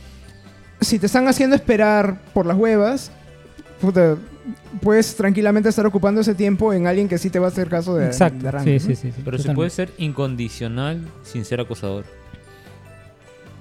[0.81, 3.11] si te están haciendo esperar por las huevas,
[3.81, 4.17] puta,
[4.81, 7.95] puedes tranquilamente estar ocupando ese tiempo en alguien que sí te va a hacer caso
[7.95, 8.45] de, Exacto.
[8.45, 8.81] de rango, sí, ¿no?
[8.81, 12.05] sí, sí, sí, Pero se puede ser incondicional sin ser acosador.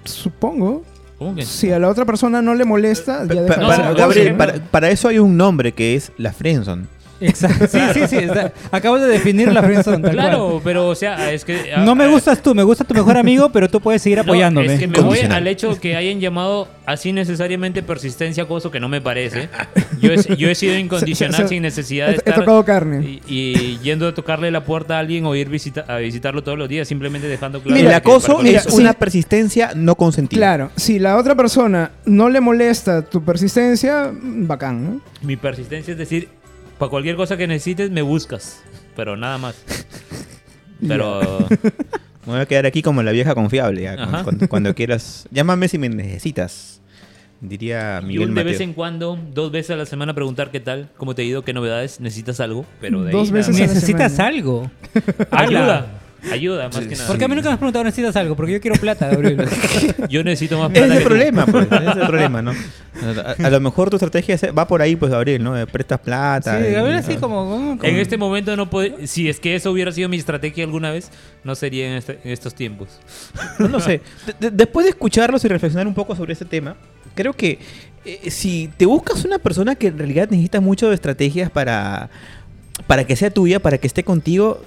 [0.03, 0.83] Supongo.
[1.17, 1.45] ¿Cómo que?
[1.45, 4.89] Si a la otra persona no le molesta, Pa- ya deja de Gabriel, para, para
[4.89, 6.85] eso hay un nombre que es la friendzone.
[7.21, 7.67] Exacto.
[7.67, 8.17] Sí, sí, sí.
[8.17, 10.61] está- acabas de definir la friendzone, tal Claro, cual.
[10.63, 11.71] pero o sea, es que...
[11.79, 14.23] No me ah, gustas tú, me gusta tu mejor amigo, pero tú puedes seguir No,
[14.23, 14.73] apoyándome.
[14.73, 18.89] es que me voy al hecho que hayan llamado así necesariamente persistencia acoso, que no
[18.89, 19.49] me parece.
[20.01, 22.63] Yo he, yo he sido incondicional Se- se- sin necesidad de He, he estar tocado
[22.65, 23.03] carne.
[23.05, 26.57] y, y yendo a tocarle la puerta a alguien o ir visita- a visitarlo todos
[26.57, 27.79] los días, simplemente dejando claro.
[27.79, 28.97] el que acoso mira, es una sí.
[28.99, 30.37] persistencia no consentida.
[30.39, 34.91] Claro, si la otra persona no le molesta tu persistencia, bacán, ¿no?
[34.99, 36.27] cosa- Mi persistencia es decir,
[36.77, 38.61] para cualquier cosa que necesites me buscas,
[38.95, 39.55] pero nada más.
[40.87, 41.47] Pero
[42.27, 43.83] Me voy a quedar aquí como la vieja confiable.
[43.83, 44.23] ya, Ajá.
[44.23, 45.25] cuando, cuando quieras.
[45.31, 46.81] Llámame si me necesitas.
[47.39, 48.51] Diría y Miguel un de Mateo.
[48.51, 51.43] vez en cuando, dos veces a la semana preguntar qué tal, cómo te ha ido,
[51.43, 53.61] qué novedades, necesitas algo, pero de ahí Dos nada veces más.
[53.61, 54.29] a la Necesitas semana.
[54.35, 54.71] algo.
[55.31, 55.87] ayuda,
[56.31, 57.07] ayuda más Sí, que nada.
[57.07, 58.35] ¿Por qué a mí nunca me has preguntado necesitas algo?
[58.35, 59.45] Porque yo quiero plata, Gabriel.
[60.09, 61.65] Yo necesito más Ese plata es el problema, pues.
[61.71, 62.51] Ese es el problema, ¿no?
[63.41, 65.53] A, a lo mejor tu estrategia es- va por ahí, pues, Gabriel, ¿no?
[65.67, 66.59] Prestas plata.
[66.59, 67.45] Sí, y- Gabriel así como...
[67.77, 70.91] como- En este momento no puede, si es que eso hubiera sido mi estrategia alguna
[70.91, 71.11] vez,
[71.43, 72.89] no sería en, este- en estos tiempos.
[73.59, 74.01] No lo sé.
[74.27, 76.75] De- de- después de escucharlos y reflexionar un poco sobre este tema,
[77.15, 77.59] creo que
[78.05, 82.09] eh, si te buscas una persona que en realidad necesita mucho de estrategias para,
[82.87, 84.61] para que sea tuya, para que esté contigo,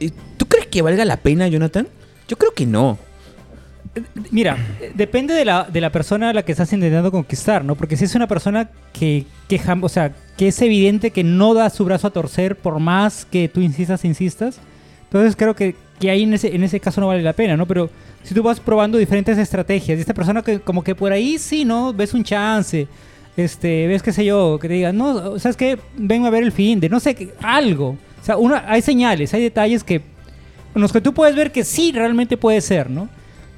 [0.00, 0.29] eh, ¿tú crees
[0.70, 1.88] que valga la pena, Jonathan?
[2.28, 2.98] Yo creo que no.
[4.30, 4.56] Mira,
[4.94, 7.74] depende de la, de la persona a la que estás intentando conquistar, ¿no?
[7.74, 11.70] Porque si es una persona que, que, o sea, que es evidente que no da
[11.70, 14.60] su brazo a torcer por más que tú insistas, insistas,
[15.04, 17.66] entonces creo que, que ahí en ese, en ese caso no vale la pena, ¿no?
[17.66, 17.90] Pero
[18.22, 21.64] si tú vas probando diferentes estrategias y esta persona que como que por ahí sí,
[21.64, 21.92] ¿no?
[21.92, 22.86] Ves un chance,
[23.36, 25.78] este, ves qué sé yo, que te digan, no, ¿sabes qué?
[25.96, 27.96] Ven a ver el fin de, no sé, algo.
[28.20, 30.00] O sea, una, hay señales, hay detalles que,
[30.74, 33.08] en los que tú puedes ver que sí, realmente puede ser, ¿no?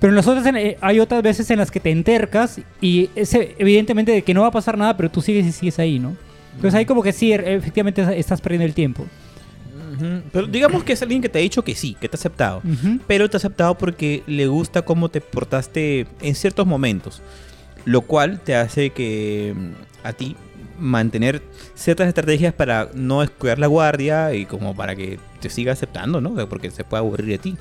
[0.01, 3.11] Pero en las otras en- eh, hay otras veces en las que te entercas y
[3.14, 5.98] es evidentemente de que no va a pasar nada, pero tú sigues y sigues ahí,
[5.98, 6.16] ¿no?
[6.57, 9.07] Entonces ahí como que sí, er- efectivamente estás perdiendo el tiempo.
[10.33, 12.62] Pero digamos que es alguien que te ha dicho que sí, que te ha aceptado.
[13.07, 17.22] Pero te ha aceptado porque le gusta cómo te portaste en ciertos momentos.
[17.85, 20.37] Lo cual te hace que mm, a ti
[20.82, 21.42] mantener
[21.74, 26.34] ciertas estrategias para no descuidar la guardia y como para que te siga aceptando, ¿no?
[26.48, 27.56] Porque se puede aburrir de ti.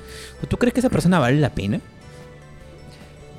[0.48, 1.80] ¿Tú crees que esa persona vale la pena?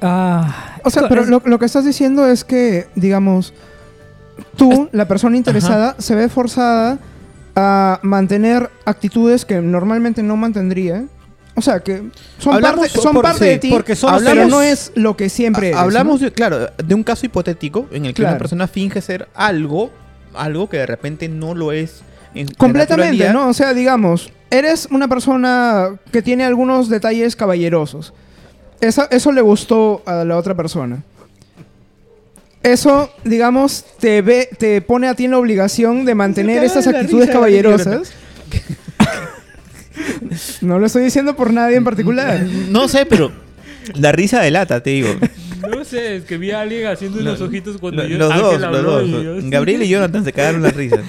[0.01, 3.53] Ah, O sea, es- pero lo, lo que estás diciendo es que, digamos,
[4.57, 6.99] tú, la persona interesada, se ve forzada
[7.55, 11.05] a mantener actitudes que normalmente no mantendría.
[11.55, 12.01] O sea, que
[12.39, 14.91] son Hablamos parte, son por- parte sí, de ti, porque son- pero hablamos- no es
[14.95, 15.79] lo que siempre eres.
[15.79, 16.25] Hablamos, ¿no?
[16.27, 18.33] de, claro, de un caso hipotético en el que Claro.
[18.33, 19.91] una persona finge ser algo,
[20.33, 22.01] algo que de repente no lo es
[22.33, 23.31] en Completamente.
[23.31, 23.49] ¿no?
[23.49, 28.13] O sea, digamos, eres una persona que tiene algunos detalles caballerosos.
[28.81, 31.03] Eso, eso le gustó a la otra persona.
[32.63, 37.29] Eso, digamos, te ve, te pone a ti en la obligación de mantener estas actitudes
[37.29, 38.11] caballerosas.
[40.62, 42.41] no lo estoy diciendo por nadie en particular.
[42.69, 43.32] No sé, pero
[43.95, 45.10] la risa delata, te digo.
[45.69, 48.84] No sé, es que vi a alguien haciendo unos ojitos cuando yo los dos, los
[48.84, 49.49] dos.
[49.49, 50.97] Gabriel y Jonathan se cagaron la risa.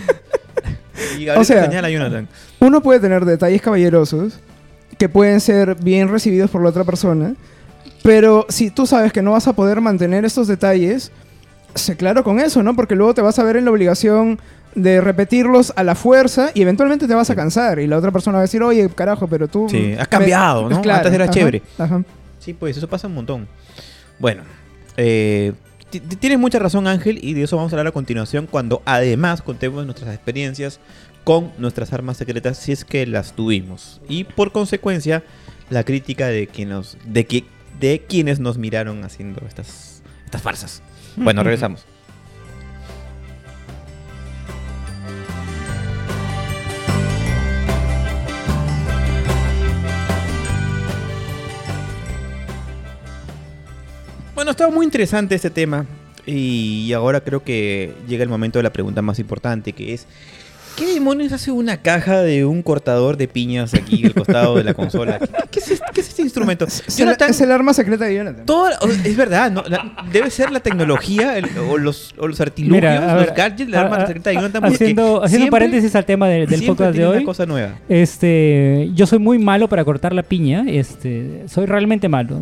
[1.18, 2.28] Y Gabriel O sea- señala a Jonathan.
[2.60, 4.38] Uno puede tener detalles caballerosos
[4.98, 7.34] que pueden ser bien recibidos por la otra persona,
[8.02, 11.10] pero si tú sabes que no vas a poder mantener estos detalles,
[11.74, 12.74] sé claro con eso, ¿no?
[12.76, 14.40] Porque luego te vas a ver en la obligación
[14.74, 18.34] de repetirlos a la fuerza y eventualmente te vas a cansar y la otra persona
[18.36, 19.68] va a decir, oye, carajo, pero tú...
[19.70, 20.76] Sí, has cambiado, ¿no?
[20.76, 21.62] Antes era ajá, chévere.
[21.78, 22.02] ajá.
[22.38, 23.48] Sí, pues eso pasa un montón.
[24.18, 24.42] Bueno,
[24.96, 25.52] eh,
[25.90, 28.82] ti- ti- tienes mucha razón Ángel y de eso vamos a hablar a continuación cuando
[28.84, 30.80] además contemos nuestras experiencias
[31.24, 34.00] con nuestras armas secretas si es que las tuvimos.
[34.08, 35.22] Y por consecuencia
[35.70, 37.44] la crítica de, quien nos, de, que,
[37.80, 40.82] de quienes nos miraron haciendo estas, estas farsas.
[41.16, 41.86] Bueno, regresamos.
[54.34, 55.86] Bueno, estaba muy interesante este tema
[56.26, 60.08] y ahora creo que llega el momento de la pregunta más importante que es
[60.76, 64.74] ¿Qué demonios hace una caja de un cortador de piñas aquí al costado de la
[64.74, 65.20] consola?
[65.20, 66.64] ¿Qué, qué es, este, qué es este instrumento?
[66.64, 68.44] Es, el, Jonathan, es el arma secreta de Jonathan.
[69.04, 69.62] es verdad, ¿no?
[69.68, 73.70] La- debe ser la tecnología el- o, los, o los artilugios, Mira, los ver, gadgets,
[73.70, 74.64] la a- arma a- secreta de Jonathan.
[74.64, 77.16] haciendo haciendo paréntesis al tema de- del podcast de hoy.
[77.18, 77.74] una cosa nueva.
[77.88, 82.40] Este, yo soy muy malo para cortar la piña, este, soy realmente malo.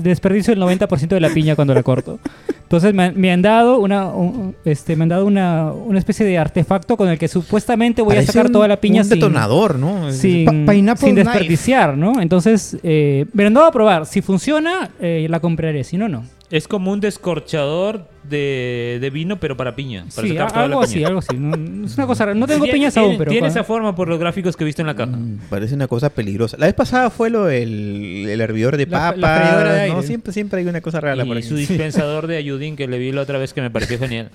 [0.00, 2.18] Desperdicio el 90% de la piña cuando la corto.
[2.62, 6.26] Entonces me, han- me han dado una un- este me han dado una, una especie
[6.26, 9.14] de artefacto con el que supuestamente voy a sacar un- toda la piña Un sin,
[9.18, 10.12] detonador, ¿no?
[10.12, 11.12] sin, Pa- sin knife.
[11.14, 12.20] desperdiciar, ¿no?
[12.20, 14.06] Entonces, eh, lo han dado a probar.
[14.06, 15.84] Si funciona, eh, la compraré.
[15.84, 16.24] Si no, no.
[16.50, 20.04] Es como un descorchador de, de vino, pero para piña.
[20.14, 20.90] Para Sí, sacar toda la algo piña.
[20.90, 21.36] así, algo así.
[21.36, 22.36] No, es una cosa rara.
[22.38, 23.30] No tengo Tiene- piñas tiene- aún, pero...
[23.30, 25.12] Tiene cua- esa forma por los gráficos que he visto en la caja.
[25.16, 26.56] Mm, Parece una cosa peligrosa.
[26.58, 30.02] La vez pasada fue lo del el hervidor de La- la de ¿no?
[30.02, 31.48] Siempre, siempre hay una cosa rara por Y aquí.
[31.48, 34.30] su dispensador de ayudín que le vi la otra vez que me pareció genial.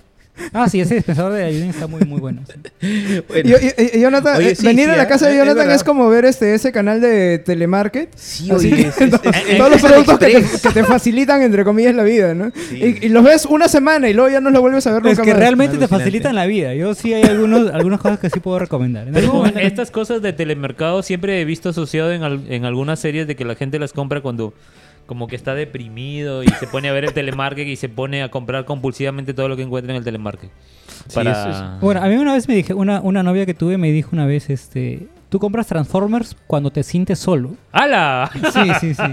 [0.54, 2.42] Ah, sí, ese dispensador de ayudín está muy, muy bueno.
[2.48, 3.22] sí.
[3.28, 5.08] Bueno, Yo- y- y- Jonathan, Oye, eh, sí, venir sí, a la ¿eh?
[5.08, 8.10] casa de Es Jonathan es como ver este ese canal de telemarket.
[8.16, 11.42] sí, oye, que es- es- to- es- todos los es productos que te, que facilitan,
[11.42, 12.52] entre comillas, la vida, ¿no?
[12.70, 13.00] Sí.
[13.02, 15.18] Y, y los ves una semana y luego ya no los vuelves a ver Es
[15.18, 15.40] nunca que más.
[15.40, 16.74] realmente te facilitan la vida.
[16.76, 19.08] Yo sí hay algunos, algunas cosas que sí puedo recomendar.
[19.14, 23.36] Pero estas cosas de telemercado siempre he visto asociado en, al- en algunas series de
[23.36, 24.54] que la gente las compra cuando
[25.06, 28.30] como que está deprimido y se pone a ver el telemarket y se pone a
[28.32, 30.50] comprar compulsivamente todo lo que encuentra en el telemarket.
[31.08, 31.32] Sí, Para...
[31.32, 33.92] eso es- Bueno, a mí una vez me dije, una, una novia que tuve me
[33.92, 37.52] dijo una vez, este, tú compras Transformers cuando te sientes solo.
[37.72, 38.30] ¡Hala!
[38.54, 39.04] Sí, sí, sí.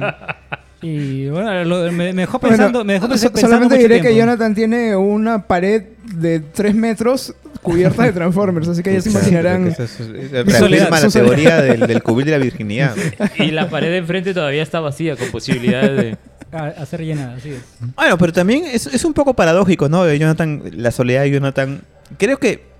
[0.84, 4.00] Y bueno, lo- me, me dejó Bueno, pensando, me dejó so- pensando solamente mucho diré
[4.00, 4.16] que.
[4.16, 5.84] Jonathan tiene una pared
[6.16, 9.66] de 3 metros cubierta de Transformers, así que ya se imaginarán.
[9.68, 10.00] es- es-
[10.46, 11.10] Mi soledad, la soledad.
[11.26, 12.94] teoría del, del cubil de la virginidad.
[13.38, 16.16] Y la pared de enfrente todavía está vacía con posibilidades de...
[16.56, 17.62] A, a ser llenada, así es.
[17.96, 20.04] Bueno, pero también es, es un poco paradójico, ¿no?
[20.04, 21.80] De Jonathan, la soledad de Jonathan.
[22.18, 22.70] Creo que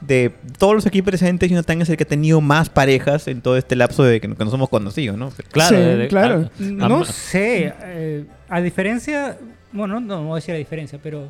[0.00, 3.58] de todos los aquí presentes, Jonathan es el que ha tenido más parejas en todo
[3.58, 5.30] este lapso de que, que nos hemos conocido, ¿no?
[5.52, 6.48] Claro, Sí, de- de- claro.
[6.58, 9.36] a- No a- sé, eh, a diferencia,
[9.72, 11.28] bueno, no, no voy a decir a diferencia, pero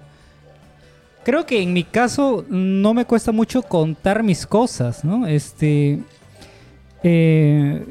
[1.24, 5.26] creo que en mi caso no me cuesta mucho contar mis cosas, ¿no?
[5.26, 5.98] Este,
[7.02, 7.85] eh,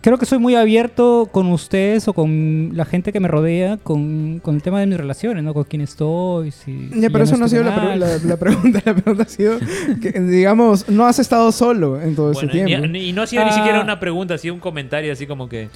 [0.00, 4.40] creo que soy muy abierto con ustedes o con la gente que me rodea, con,
[4.40, 5.54] con el tema de mis relaciones, ¿no?
[5.54, 6.88] Con quién estoy, si...
[6.94, 8.82] Ya, si pero eso no ha sido sido la, pre- la- la pregunta.
[8.84, 9.58] La pregunta ha sido
[10.00, 12.86] que, digamos, no has estado solo en todo Bueno, ese tiempo.
[12.86, 13.54] ni- y no ha sido ni Ah.
[13.54, 15.68] siquiera una pregunta, ha sido un comentario así como que...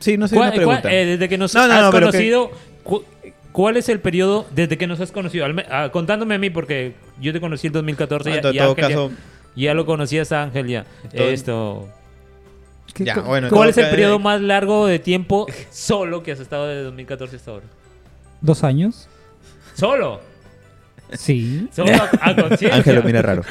[0.00, 0.92] Sí, no sé, ¿Cuál- una pregunta.
[0.92, 2.50] eh, desde que nos No, no, has no, pero que- conocido,
[3.54, 5.46] ¿cuál es el periodo desde que nos has conocido?
[5.46, 8.58] Al ah, contándome a mí, porque yo te conocí en 2014 Ah, y, en y
[8.58, 9.10] todo Ángel ya- caso,
[9.56, 10.84] ya, lo conocías a Ángel ya.
[11.16, 11.88] Todo- Esto...
[12.92, 16.40] ¿Qué- ya, co- bueno, ¿Cuál es el periodo más largo de tiempo solo que has
[16.40, 17.66] estado desde 2014 hasta ahora?
[18.40, 19.08] ¿Dos años?
[19.74, 20.20] ¿Solo?
[21.12, 21.68] Sí.
[21.72, 22.74] ¿Solo a, a conciencia?
[22.74, 23.42] Ángel lo mira raro.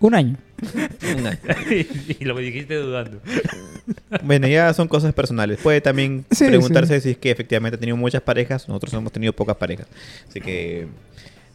[0.00, 0.36] Un año.
[2.20, 3.20] Y lo dijiste dudando.
[4.22, 5.58] Bueno, ya son cosas personales.
[5.62, 8.68] Puede también Sí, preguntarse si es que efectivamente ha tenido muchas parejas.
[8.68, 9.86] Nosotros hemos tenido pocas parejas.
[10.28, 10.88] Así que...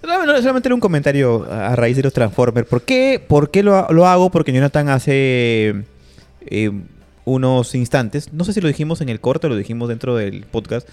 [0.04, 2.68] No, no, solamente era un comentario a a raíz de los Transformers.
[2.68, 4.30] ¿Por qué, por qué lo, lo hago?
[4.30, 5.84] Porque Jonathan hace
[6.46, 6.72] eh,
[7.26, 10.46] unos instantes, no sé si lo dijimos en el corte o lo dijimos dentro del
[10.46, 10.88] podcast,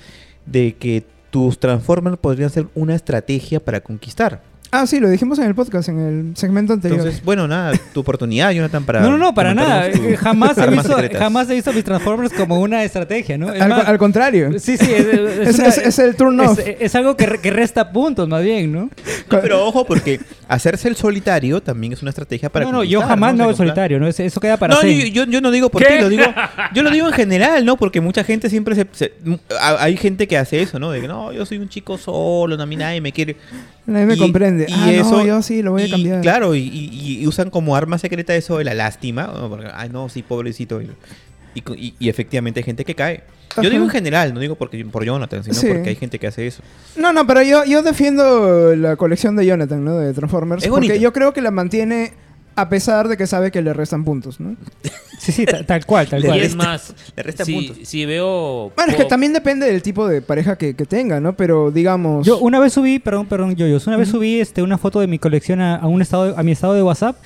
[0.46, 4.42] de que tus Transformers podrían ser una estrategia para conquistar.
[4.72, 7.00] Ah, sí, lo dijimos en el podcast, en el segmento anterior.
[7.00, 9.00] Entonces, bueno, nada, tu oportunidad, Jonathan, para.
[9.00, 9.88] No, no, no, para nada.
[10.18, 13.52] Jamás he, visto, jamás he visto mis Transformers como una estrategia, ¿no?
[13.52, 14.52] Es al, más- al contrario.
[14.60, 16.58] Sí, sí, es, es Es, una- es- es el turn off.
[16.60, 18.80] es- es algo que, re- que resta puntos, más bien, ¿no?
[19.28, 22.64] No, pero ojo, porque hacerse el solitario también es una estrategia para.
[22.66, 23.38] no, no, yo jamás ¿no?
[23.38, 24.06] me hago sea, solitario, ¿no?
[24.06, 25.96] Eso, queda para no, yo, yo, yo no digo por ¿Qué?
[25.96, 26.24] ti, lo digo,
[26.74, 27.76] yo lo digo en general, ¿no?
[27.76, 29.12] Porque mucha gente siempre se, se-
[29.58, 30.92] hay gente que hace eso, ¿no?
[30.92, 33.34] De que no, yo soy un chico solo, no, a mí nadie me quiere.
[33.86, 34.18] Nadie me Y-
[34.68, 36.20] y ah, no, yo sí, lo voy a y, cambiar.
[36.20, 39.32] Claro, y, y- y usan como arma secreta eso de la lástima.
[39.48, 40.80] Porque, ay, no, sí, pobrecito.
[41.54, 43.22] Y, efectivamente hay gente que cae.
[43.56, 43.70] Yo Ajá.
[43.70, 45.66] digo en general, no digo porque por Jonathan, sino Sí.
[45.66, 46.62] porque hay gente que hace eso.
[46.96, 49.98] No, no, pero yo, yo defiendo la colección de Jonathan, ¿no?
[49.98, 50.62] De Transformers.
[50.62, 51.02] Es porque bonito.
[51.02, 52.12] yo creo que la mantiene
[52.56, 54.56] a pesar de que sabe que le restan puntos, ¿no?
[55.18, 56.40] Sí, sí, ta- tal cual, tal Le Y cual.
[56.40, 57.76] es resta- más, le resta si, puntos.
[57.88, 58.72] si veo...
[58.74, 61.34] Bueno, es que po- también depende del tipo de pareja que, que tenga, ¿no?
[61.36, 62.26] Pero digamos...
[62.26, 65.18] Yo una vez subí, perdón, perdón, yo, una vez subí este, una foto de mi
[65.18, 67.16] colección a, a un estado, a mi estado de WhatsApp,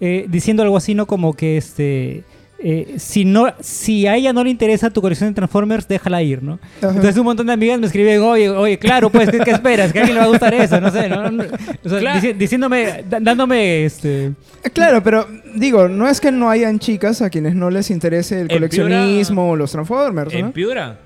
[0.00, 1.06] eh, diciendo algo así, ¿no?
[1.06, 2.24] Como que este,
[2.58, 6.42] eh, si no, si a ella no le interesa tu colección de Transformers, déjala ir,
[6.42, 6.58] ¿no?
[6.78, 6.88] Ajá.
[6.90, 9.92] Entonces un montón de amigas me escriben, oye, oye, claro, pues, ¿qué, qué esperas?
[9.92, 10.80] ¿Que a alguien le va a gustar eso?
[10.80, 11.30] No sé, ¿no?
[11.30, 11.44] No,
[11.84, 12.20] o sea, Claro.
[12.20, 14.26] dici- diciéndome, dándome, este...
[14.26, 14.32] Eh,
[14.72, 18.48] Claro, pero digo, no es que no hayan chicas a quienes no les interese el
[18.48, 20.38] coleccionismo o los Transformers, ¿no?
[20.38, 20.98] ¿En Piura?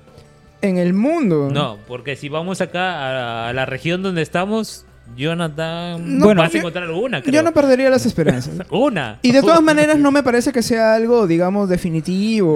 [0.61, 1.49] En el mundo.
[1.51, 4.85] No, porque si vamos acá a, a la región donde estamos,
[5.17, 7.33] Jonathan, No, vas a encontrar una, creo.
[7.33, 8.55] Yo no perdería las esperanzas.
[8.69, 9.19] Una.
[9.21, 12.49] Y de todas maneras no me parece que sea algo, digamos, definitivo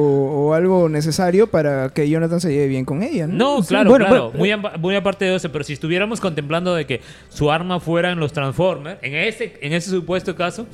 [0.48, 3.34] o algo necesario para que Jonathan se lleve bien con ella, ¿no?
[3.58, 4.24] No, Sí, claro, bueno, claro.
[4.32, 7.80] bueno, muy, amba- muy aparte de eso, pero si estuviéramos contemplando de que su arma
[7.80, 10.66] fueran los Transformers, en ese, en ese supuesto caso,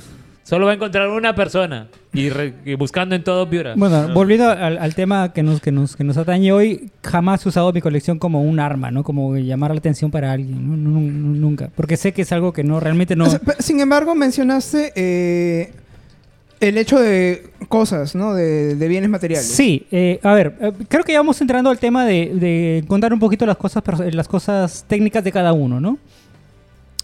[0.44, 3.74] solo va a encontrar una persona y, re- y buscando en todo Piura.
[3.78, 7.50] Bueno, volviendo al, al tema que nos, que, nos, que nos atañe hoy, jamás he
[7.50, 9.04] usado mi colección como un arma, ¿no?
[9.04, 10.76] Como llamar la atención para alguien, ¿no?
[10.76, 11.70] Nu- nu- nunca.
[11.76, 13.26] Porque sé que es algo que no, realmente no...
[13.26, 15.72] O sea, pe- sin embargo, mencionaste eh,
[16.60, 18.34] el hecho de cosas, ¿no?
[18.34, 19.48] De, de bienes materiales.
[19.48, 23.14] Sí, eh, a ver, eh, creo que ya vamos entrando al tema de, de contar
[23.14, 25.98] un poquito las cosas, las cosas técnicas de cada uno, ¿no?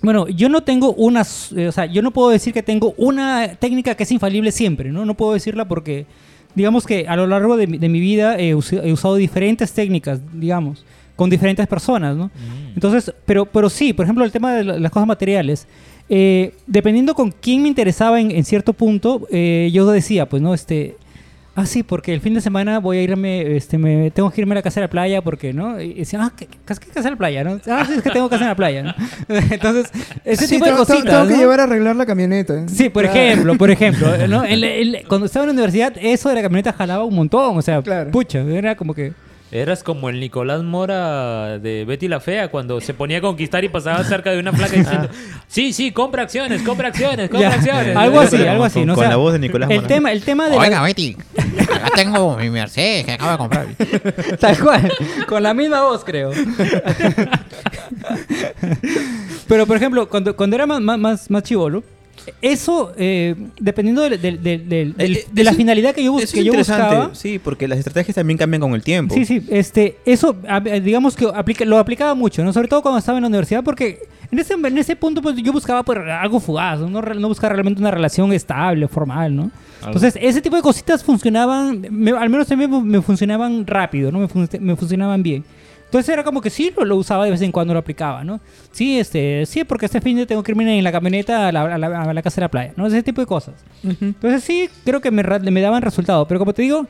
[0.06, 3.56] Bueno, yo no tengo unas, eh, o sea, yo no puedo decir que tengo una
[3.56, 5.04] técnica que es infalible siempre, ¿no?
[5.06, 6.06] No puedo decirla porque,
[6.54, 9.74] digamos que a lo largo de mi, de mi vida he, us- he usado diferentes
[9.74, 12.30] técnicas, digamos, con diferentes personas, ¿no?
[12.76, 15.68] Entonces, pero, pero sí, por ejemplo, el tema de la- las cosas materiales.
[16.08, 20.54] eh, dependiendo con quién me interesaba en, en cierto punto, eh, yo decía, pues, ¿no?
[20.54, 20.98] Este,
[21.56, 24.54] ah, sí, porque el fin de semana voy a irme, este, me, tengo que irme
[24.54, 25.80] a la casa de la playa, porque, ¿no?
[25.82, 27.60] Y decía, ah, ¿qué, qué, qué casa de la playa, no?
[27.68, 28.94] Ah, sí, es que tengo casa en la playa, ¿no?
[29.52, 29.90] Entonces,
[30.24, 31.40] ese Sí, tipo de tengo- cositas, tengo que ¿no?
[31.40, 32.68] llevar a arreglar la camioneta.
[32.68, 33.20] Sí, por Claro.
[33.20, 34.44] ejemplo, por ejemplo, ¿no?
[34.46, 37.62] El- el- cuando estaba en la universidad, eso de la camioneta jalaba un montón, o
[37.62, 38.12] sea, Claro.
[38.12, 39.14] pucha, era como que...
[39.56, 43.70] Eras como el Nicolás Mora de Betty la Fea cuando se ponía a conquistar y
[43.70, 45.08] pasaba cerca de una placa diciendo,
[45.48, 47.96] sí, sí, compra acciones, compra acciones, compra Ya, acciones.
[47.96, 48.94] algo así, algo así, con- ¿no?
[48.94, 49.88] O con sea, la voz de Nicolás el Mora.
[49.88, 53.68] tema, el tema de la- Oiga, Betty, acá tengo mi Mercedes que acabo de comprar.
[54.40, 54.92] Tal cual,
[55.28, 56.32] con la misma voz, creo.
[59.48, 61.84] Pero, por ejemplo, cuando, cuando era más, más, más, más chivolo,
[62.42, 66.34] eso, eh, dependiendo de, de- de- de- la eso- finalidad que yo, bus- que es
[66.34, 69.14] yo interesante, buscaba, sí, porque las estrategias también cambian con el tiempo.
[69.14, 72.52] Sí, sí, este, eso, eh, digamos que aplica, lo aplicaba mucho, ¿no?
[72.54, 74.00] Sobre todo cuando estaba en la universidad, porque
[74.32, 77.02] en ese, en ese punto pues, yo buscaba pues, algo fugaz, ¿no?
[77.02, 79.52] No, buscaba realmente una relación estable, formal, ¿no?
[79.86, 84.12] Entonces, ese tipo de cositas funcionaban, me- al menos a mí me, me funcionaban rápido,
[84.12, 84.20] ¿no?
[84.20, 85.44] Me, fun- me funcionaban bien.
[85.96, 88.42] Entonces era como que sí, lo, lo usaba de vez en cuando, lo aplicaba, ¿no?
[88.74, 91.62] Sí, este, sí, porque este fin de tengo que irme en la camioneta a la,
[91.62, 92.86] a la- a la casa de la playa, ¿no?
[92.88, 93.54] Ese tipo de cosas.
[94.02, 96.28] Entonces sí, creo que me, me daban resultado.
[96.28, 96.86] Pero como te digo,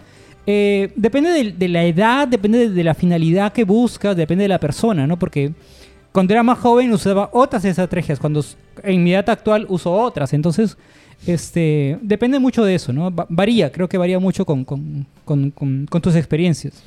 [0.48, 4.48] eh, depende de, de la edad, depende de, de la finalidad que buscas, depende de
[4.48, 5.20] la persona, ¿no?
[5.20, 5.52] Porque
[6.12, 8.44] cuando era más joven usaba otras estrategias, cuando
[8.82, 10.34] en mi edad actual uso otras.
[10.34, 10.78] Entonces,
[11.28, 13.14] este, depende mucho de eso, ¿no?
[13.14, 15.52] Va- varía, creo que varía mucho con, con- con-
[15.88, 16.82] con tus experiencias.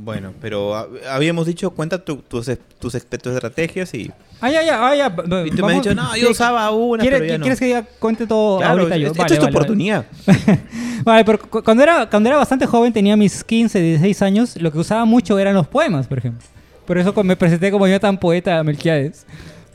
[0.00, 0.74] Bueno, pero
[1.10, 2.46] habíamos dicho, cuenta tu- tus,
[2.78, 2.94] tus, tus
[3.34, 5.06] estrategias y, Ah, ya, ya, ah, ya.
[5.08, 7.42] y tú me has vamos- dicho, no, yo ¿quieres- usaba una, ¿Quieres, pero ya no.
[7.42, 9.06] ¿Quieres que diga, cuente todo Claro, ahorita yo?
[9.08, 9.56] esto Vale, es tu vale, vale.
[9.56, 10.06] oportunidad.
[11.04, 14.70] Vale, pero cu- cuando era, cuando era bastante joven, tenía mis 15, 16 años, lo
[14.72, 16.46] que usaba mucho eran los poemas, por ejemplo.
[16.86, 19.26] Por eso me presenté como yo tan poeta Melquiades.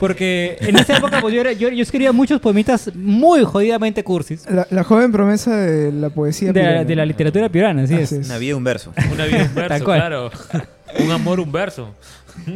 [0.06, 4.44] Porque en esa época pues, yo, era- yo, yo escribía muchos poemitas muy jodidamente cursis
[4.50, 6.52] La, la joven promesa de la poesía.
[6.52, 6.84] de la, piurana.
[6.84, 8.02] de la literatura piurana, así es.
[8.12, 8.26] Así es.
[8.26, 8.92] Una vida, un verso.
[9.12, 9.98] Una vida, un Tal verso, cual.
[10.00, 10.30] claro.
[11.00, 11.94] Un amor, un verso.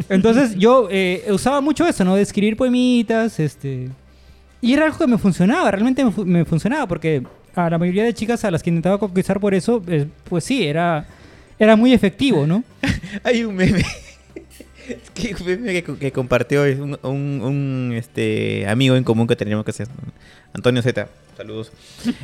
[0.08, 2.16] Entonces yo eh, usaba mucho eso, ¿no?
[2.16, 3.88] De escribir poemitas, este...
[4.60, 7.22] Y era algo que me funcionaba, realmente me, fu- me funcionaba, porque
[7.54, 10.66] a la mayoría de chicas a las que intentaba conquistar por eso, eh, pues sí,
[10.66, 11.06] era,
[11.60, 12.64] era muy efectivo, ¿no?
[13.24, 13.84] Hay un meme
[15.14, 19.88] que, que, que compartió un, un- un, este, amigo en común que teníamos que hacer.
[20.54, 21.72] Antonio Z, saludos.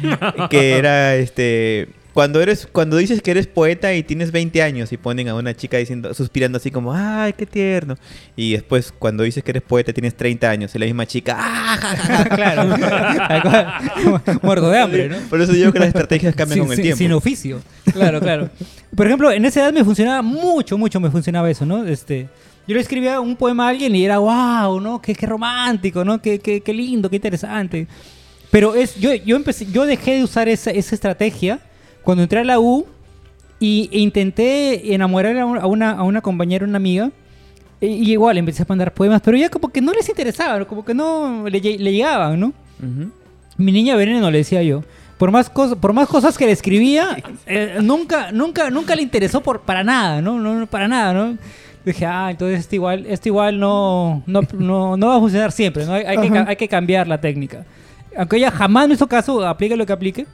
[0.50, 1.88] que era este.
[2.14, 5.52] Cuando eres, cuando dices que eres poeta y tienes 20 años y ponen a una
[5.52, 7.96] chica diciendo, suspirando así como, ay, qué tierno.
[8.36, 11.34] Y después, cuando dices que eres poeta y tienes 30 años y la misma chica,
[11.40, 12.24] ah, ja, ja, ja".
[13.40, 14.38] claro.
[14.42, 15.16] Muerto de hambre, ¿no?
[15.28, 16.98] Por eso digo que las estrategias cambian sin, con el sin- tiempo.
[16.98, 17.60] sin oficio.
[17.92, 18.48] Claro, claro.
[18.94, 21.84] Por ejemplo, en esa edad me funcionaba mucho, mucho me funcionaba eso, ¿no?
[21.84, 22.28] Este,
[22.66, 25.00] yo le escribía un poema a alguien y era wow, ¿no?
[25.02, 26.20] Qué, qué romántico, ¿no?
[26.20, 27.86] Qué, qué, qué lindo, qué interesante.
[28.50, 31.58] Pero es, yo, yo empecé, yo dejé de usar esa, esa estrategia
[32.02, 32.86] cuando entré a la U
[33.60, 37.10] y, e intenté enamorar a una, a una, a una compañera, una amiga.
[37.80, 40.84] E- Y igual empecé a mandar poemas, pero ya como que no les interesaba, como
[40.84, 42.46] que no le, le llegaban, ¿no?
[42.78, 43.10] Ujú.
[43.56, 44.82] Mi niña veneno, le decía yo.
[45.18, 49.40] Por más, cosas, por más cosas que le escribía, eh, nunca, nunca, nunca le interesó
[49.42, 50.38] por, para nada, ¿no?
[50.40, 51.38] No, no, para nada, ¿no?
[51.84, 55.84] Dije, ah, entonces esto igual, esto igual no, no, no, no va a funcionar siempre,
[55.84, 55.92] ¿no?
[55.92, 57.64] Hay, hay que, hay que cambiar la técnica.
[58.16, 60.26] Aunque ella jamás me hizo caso, aplique lo que aplique.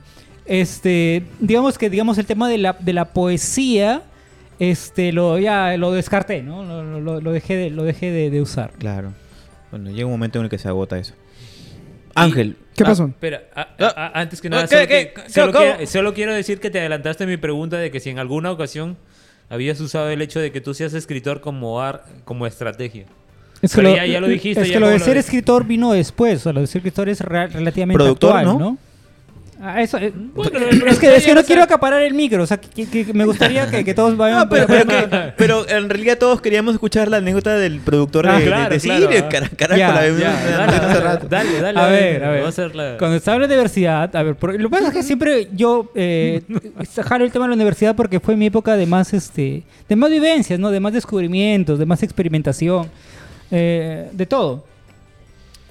[0.47, 4.03] Este, digamos que digamos el tema de la, de la poesía,
[4.59, 6.63] este, lo, ya lo descarté, ¿no?
[6.65, 8.71] Lo, lo- lo dejé, de, lo dejé de, de usar.
[8.79, 9.13] Claro.
[9.71, 11.15] Bueno, llega un momento en el que se agota eso.
[12.15, 12.57] Ángel.
[12.77, 13.07] ¿Qué Ah, pasó?
[13.07, 15.13] espera, ah, ah, ah, antes que nada, ¿Qué, solo, qué?
[15.15, 15.31] que- ¿Qué?
[15.31, 18.19] solo quiero, solo quiero decir que te adelantaste a mi pregunta de que si en
[18.19, 18.97] alguna ocasión
[19.51, 23.05] habías usado el hecho de que tú seas escritor como, ar- como estrategia.
[23.61, 25.67] Es Pero ya- ya lo dijiste, Es ya que lo de lo ser de- escritor
[25.67, 26.39] vino después.
[26.41, 28.59] O sea, lo de ser escritor es re- relativamente Productor, actual, ¿no?
[28.59, 28.79] ¿no?
[29.63, 32.43] Ah, eso, eh, Bueno, es que, es que no quiero acaparar el micro.
[32.43, 34.39] O sea, que, que- que me gustaría que, que todos vayan.
[34.39, 38.35] No, pero, pero, que- pero en realidad todos queríamos escuchar la anécdota del productor Ah,
[38.39, 39.17] de, de- claro, de claro, Siri.
[39.19, 39.29] ah.
[39.29, 41.27] Cara- Carajo, Ya, la vimos dale, hace dale, rato.
[41.29, 42.41] dale, dale, A ver, a ver.
[42.41, 44.89] Vamos a hacer la- Cuando se habla de universidad, a ver, por- lo que pasa
[44.89, 46.41] es que siempre yo eh,
[47.05, 50.11] jalo el tema de la universidad porque fue mi época de más, este, de más
[50.11, 50.71] vivencias, ¿no?
[50.71, 52.91] De más descubrimientos, de más experimentación,
[53.51, 54.65] eh, de todo.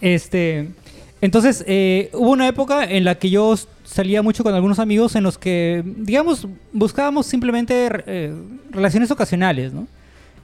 [0.01, 0.69] Este,
[1.21, 3.55] entonces, eh, hubo una época en la que yo
[3.89, 8.33] salía mucho con algunos amigos en los que, digamos, buscábamos simplemente eh,
[8.69, 9.87] relaciones ocasionales, ¿no?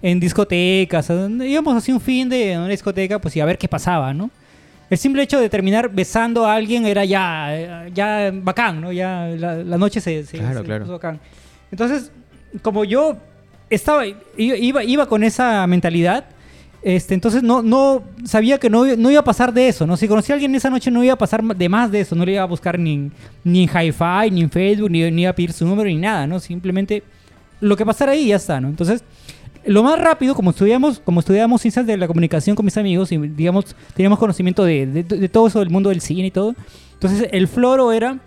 [0.02, 4.14] En discotecas, íbamos así un fin de una discoteca, pues y a ver qué pasaba,
[4.14, 4.30] ¿no?
[4.90, 8.92] El simple hecho de terminar besando a alguien era ya, eh, ya bacán, ¿no?
[8.92, 10.82] Ya la, la noche se, se- Claro, se claro.
[10.84, 11.20] puso bacán.
[11.72, 12.12] Entonces,
[12.62, 13.18] como yo
[13.70, 14.04] estaba,
[14.38, 16.26] iba, iba con esa mentalidad,
[16.86, 19.98] este, entonces no, no sabía que no, no iba a pasar de eso, ¿no?
[19.98, 22.24] Si conocía a alguien esa noche no iba a pasar de más de eso, no
[22.24, 23.10] le iba a buscar ni,
[23.44, 26.28] ni en Hi-Fi, ni en Facebook, ni, ni iba a pedir su número, ni nada,
[26.28, 26.40] ¿no?
[26.40, 27.02] Simplemente
[27.60, 28.68] lo que pasara ahí ya está, ¿no?
[28.70, 29.04] Entonces,
[29.66, 33.18] lo más rápido, como estudiamos, como estudiamos ciencias de la comunicación con mis amigos y
[33.18, 36.54] digamos, teníamos conocimiento de, de- de todo eso del mundo del cine y todo,
[36.94, 38.20] entonces el floro era...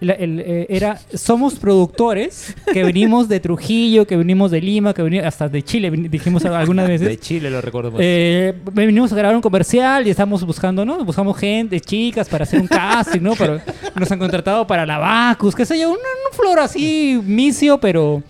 [0.00, 5.02] la- el, eh, era somos productores que venimos de Trujillo, que venimos de Lima, que
[5.02, 7.08] venimos hasta de Chile, dijimos algunas veces.
[7.08, 7.92] De Chile lo recuerdo.
[7.98, 11.04] Eh, venimos a grabar un comercial y estamos buscando, ¿no?
[11.04, 13.34] Buscamos gente, chicas, para hacer un casting, ¿no?
[13.34, 13.60] Pero
[13.94, 18.22] nos han contratado para la Bacus, qué sé yo, un, un flor así misio, pero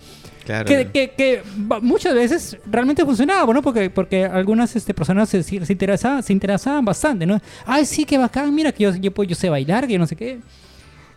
[0.45, 0.65] Claro.
[0.67, 1.41] que, que- que
[1.81, 3.63] muchas veces realmente funcionaba, ¿no?
[3.63, 7.41] Porque, porque algunas este, personas se, se, interesaban, se interesaban bastante, ¿no?
[7.65, 10.05] Ay, sí, qué bacán, mira que yo, yo, pues, yo sé bailar, que yo no
[10.05, 10.37] sé qué.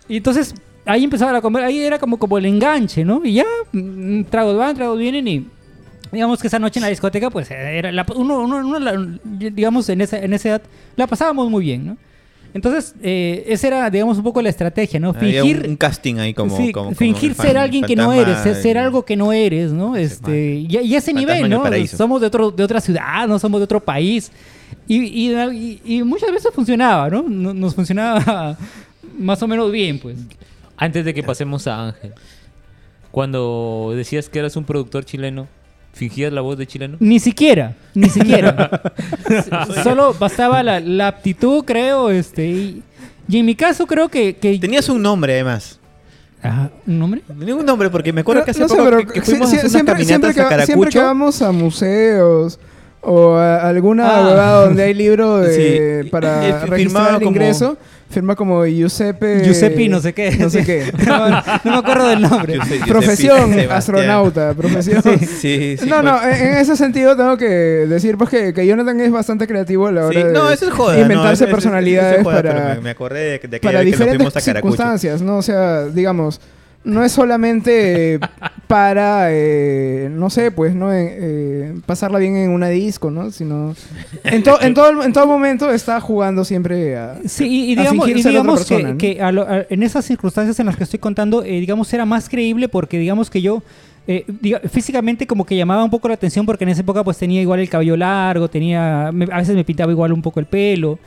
[0.09, 0.55] Y entonces
[0.87, 3.21] ahí empezaba la conver- ahí era como, como el enganche, ¿no?
[3.25, 5.47] Y ya, mm, tragos van, tragos vienen y
[6.11, 9.88] digamos que esa noche en la discoteca, pues era la- uno, uno- uno la- digamos,
[9.90, 10.62] en esa, en esa edad
[10.97, 11.97] la pasábamos muy bien, ¿no?
[12.55, 15.12] Entonces, eh, esa era, digamos, un poco la estrategia, ¿no?
[15.12, 16.57] Fingir, un, un casting ahí como.
[16.57, 19.16] sí, como- como fingir el ser fan- alguien que no eres, ser, ser algo que
[19.16, 19.94] no eres, ¿no?
[19.97, 21.62] Este, y, y ese nivel, ¿no?
[21.99, 24.33] Somos de otro, de otra ciudad, no somos de otro país.
[24.87, 27.11] Y, y- y- muchas veces funcionaba.
[27.11, 28.57] No- Nos funcionaba
[29.18, 30.16] más o menos bien, pues.
[30.76, 32.12] Antes de que pasemos a Ángel,
[33.11, 35.48] cuando decías que eras un productor chileno,
[35.92, 36.96] ¿fingías la voz de chileno?
[37.00, 38.81] Ni siquiera, ni siquiera.
[39.83, 42.83] Solo bastaba la, la aptitud, creo, este, y,
[43.29, 44.37] y en mi caso creo que...
[44.37, 45.79] que Tenías un nombre además.
[46.40, 47.23] Ajá, ¿Un nombre?
[47.37, 49.21] Tenía un nombre porque me acuerdo No- que hace no sé, poco pero que, que
[49.23, 51.02] si- fuimos si- a hacer unas siempre, siempre, que, a siempre que Caracucho.
[51.02, 52.60] vamos a museos
[53.00, 54.60] o a alguna Ah.
[54.66, 56.08] donde hay libro de, Sí.
[56.10, 57.77] para registrar el como- ingreso,
[58.11, 59.44] firma como Giuseppe...
[59.44, 60.31] Giuseppe no sé qué.
[60.38, 60.92] No sé qué.
[61.06, 62.59] no, no me acuerdo del nombre.
[62.87, 65.02] Profesión astronauta, profesión...
[65.40, 65.87] Sí, sí.
[65.88, 69.46] no, no, en, en ese sentido tengo que decir pues que, que Jonathan es bastante
[69.46, 70.98] creativo a la Sí, hora de no, eso es joda.
[70.98, 73.85] inventarse eso- eso personalidades es joda, para, pero me, me acordé de, para que nos
[73.85, 75.37] diferentes fuimos a circunstancias, ¿no?
[75.38, 76.40] O sea, digamos,
[76.85, 78.21] no es solamente eh,
[78.69, 80.92] para, eh, no sé, pues, ¿no?
[80.92, 83.31] Eh, eh, pasarla bien en una disco, ¿no?
[83.33, 83.75] Sino
[84.25, 87.16] en, to- en, todo, en todo momento está jugando siempre a...
[87.27, 88.98] Sí, y, digamos, y digamos persona, que, ¿no?
[89.16, 92.04] que a lo- a- en esas circunstancias en las que estoy contando, eh, digamos, era
[92.04, 93.62] más creíble porque digamos que yo
[94.06, 97.16] eh, diga- físicamente como que llamaba un poco la atención porque en esa época pues
[97.16, 100.46] tenía igual el cabello largo, tenía, me- a veces me pintaba igual un poco el
[100.46, 100.98] pelo,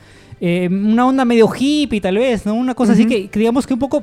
[0.68, 2.54] una onda medio hippie tal vez, ¿no?
[2.54, 4.02] Una cosa así que, que digamos que un poco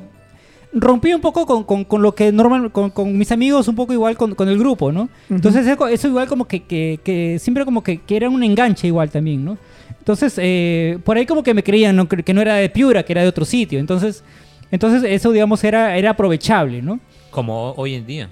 [0.72, 3.92] rompí un poco con, con- con lo que normal, con, con mis amigos, un poco
[3.92, 5.08] igual con, con el grupo, ¿no?
[5.28, 8.86] Entonces eso, eso igual como que, que- que siempre como que, que era un enganche
[8.86, 9.58] igual también, ¿no?
[9.98, 12.08] Entonces, eh, por ahí como que me creían ¿no?
[12.08, 13.78] que que no era de Piura, que era de otro sitio.
[13.78, 14.24] Entonces,
[14.70, 17.00] entonces eso, digamos, era, era aprovechable, ¿no?
[17.30, 18.28] Como hoy en día.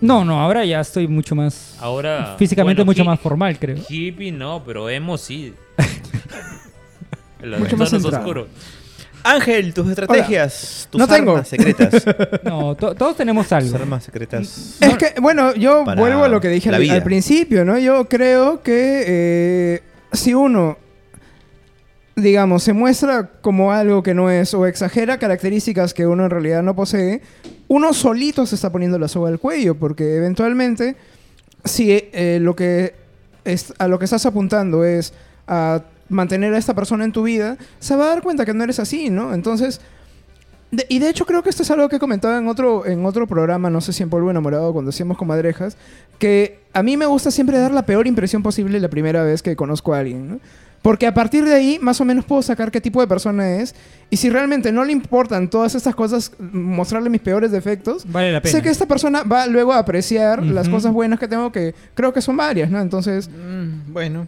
[0.00, 1.76] No, no, ahora ya estoy mucho más...
[1.80, 2.34] Ahora.
[2.38, 3.76] físicamente bueno, mucho más formal, creo.
[3.88, 5.54] Hippie no, pero emo sí.
[7.58, 8.46] Mucho más oscuros.
[9.22, 11.32] Ángel, tus estrategias, tus No tengo.
[11.32, 12.04] armas secretas.
[12.44, 13.76] No, to- todos tenemos tus algo.
[13.76, 14.76] armas secretas.
[14.80, 17.78] Es que, bueno, yo vuelvo a lo que dije al principio, ¿no?
[17.78, 20.78] Yo creo que eh, si uno,
[22.16, 26.62] digamos, se muestra como algo que no es o exagera características que uno en realidad
[26.62, 27.22] no posee,
[27.68, 30.96] uno solito se está poniendo la soga al cuello, porque eventualmente,
[31.64, 32.94] si eh, lo que
[33.44, 35.12] es, a lo que estás apuntando es
[35.46, 38.62] a mantener a esta persona en tu vida, se va a dar cuenta que no
[38.64, 39.32] eres así, ¿no?
[39.32, 39.80] Entonces,
[40.70, 43.04] de- y de hecho creo que esto es algo que he comentado en otro, en
[43.06, 45.76] otro programa, no sé si en Polvo Enamorado, cuando hacíamos comadrejas,
[46.18, 49.56] que a mí me gusta siempre dar la peor impresión posible la primera vez que
[49.56, 50.40] conozco a alguien, ¿no?
[50.82, 53.74] Porque a partir de ahí, más o menos puedo sacar qué tipo de persona es.
[54.08, 58.40] Y si realmente no le importan todas estas cosas, mostrarle mis peores defectos, Vale la
[58.40, 58.50] pena.
[58.50, 62.14] sé que esta persona va luego a apreciar las cosas buenas que tengo, que creo
[62.14, 62.80] que son varias, ¿no?
[62.80, 64.26] Entonces, Mm, bueno.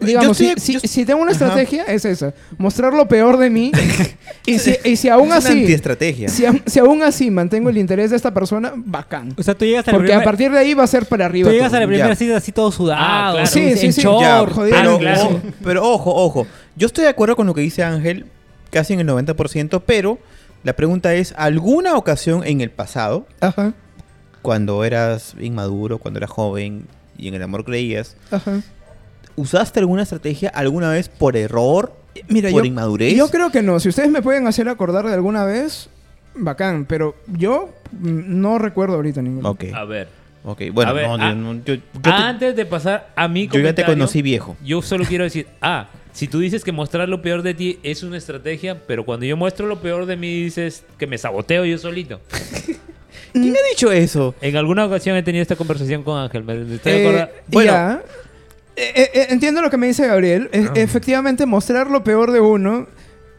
[0.00, 1.44] Digamos, Yo si, estoy- si- yo- si tengo una Ajá.
[1.44, 2.34] estrategia, es esa.
[2.58, 3.72] Mostrar lo peor de mí.
[4.46, 5.60] y, si, y si aún Es una así...
[5.60, 6.28] antiestrategia.
[6.28, 9.34] Si, aún- si aún así mantengo el interés de esta persona, bacán.
[9.38, 11.26] O sea, tú llegas a la Porque a partir de ahí va a ser para
[11.26, 11.48] arriba.
[11.48, 11.78] tú llegas todo.
[11.78, 12.16] a la primera Ya.
[12.16, 13.46] cita así todo sudado, Ah, claro.
[13.46, 14.02] Sí, en sí, sí.
[14.02, 14.20] short.
[14.22, 14.72] Ya, joder.
[14.74, 15.22] pero, claro.
[15.22, 16.46] ojo, pero ojo, ojo.
[16.76, 18.26] Yo estoy de acuerdo con lo que dice Ángel,
[18.70, 20.18] casi en el 90%, pero
[20.62, 23.72] la pregunta es, ¿alguna ocasión en el pasado, Ajá,
[24.42, 26.86] cuando eras inmaduro, cuando eras joven
[27.18, 28.60] y en el amor creías, ajá.
[29.36, 31.92] ¿Usaste alguna estrategia alguna vez por error,
[32.28, 33.14] Mira, por yo, inmadurez?
[33.14, 33.78] yo creo que no.
[33.80, 35.88] Si ustedes me pueden hacer acordar de alguna vez,
[36.34, 36.84] bacán.
[36.86, 39.50] Pero yo mm, no recuerdo ahorita ninguno.
[39.50, 40.08] Ok, A ver.
[40.44, 40.62] ok.
[40.72, 43.60] Bueno, A ver, no, yo, no- yo- yo te, Antes de pasar a mi yo
[43.60, 44.56] ya te conocí viejo.
[44.64, 48.02] Yo solo quiero decir, ah, si tú dices que mostrar lo peor de ti es
[48.02, 51.76] una estrategia, pero cuando yo muestro lo peor de mí dices que me saboteo yo
[51.78, 52.20] solito.
[53.32, 54.34] ¿Quién ha dicho eso?
[54.40, 56.42] En alguna ocasión he tenido esta conversación con Ángel.
[56.44, 57.72] Me estoy Eh, acordando- Bueno.
[57.72, 58.02] ya.
[58.76, 60.50] Eh, eh, eh, entiendo lo que me dice Gabriel.
[60.52, 60.72] Ah.
[60.74, 62.86] Efectivamente, mostrar lo peor de uno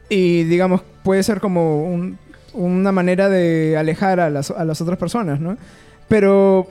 [0.09, 2.17] y, digamos, puede ser como un-
[2.53, 5.57] una manera de alejar a las, a las otras personas, ¿no?
[6.07, 6.67] Pero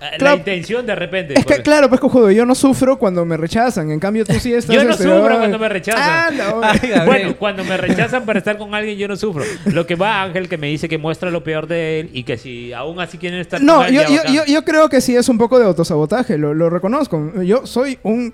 [0.00, 0.36] La claro.
[0.36, 1.34] intención de repente.
[1.36, 3.90] es que, por- claro, pues cojudo, yo no sufro cuando me rechazan.
[3.90, 4.74] En cambio, tú sí estás...
[4.74, 6.02] Yo no este, sufro cuando me rechazan.
[6.02, 6.60] Ah, no.
[6.62, 7.06] Ay.
[7.06, 9.42] Bueno, cuando me rechazan para estar con alguien, yo no sufro.
[9.66, 12.36] Lo que va Ángel que me dice que muestra lo peor de él y que
[12.36, 15.00] si aún así quieren estar No, con él, yo, ya yo, yo, yo creo que
[15.00, 17.32] sí es un poco de autosabotaje, lo, lo reconozco.
[17.42, 18.32] Yo soy un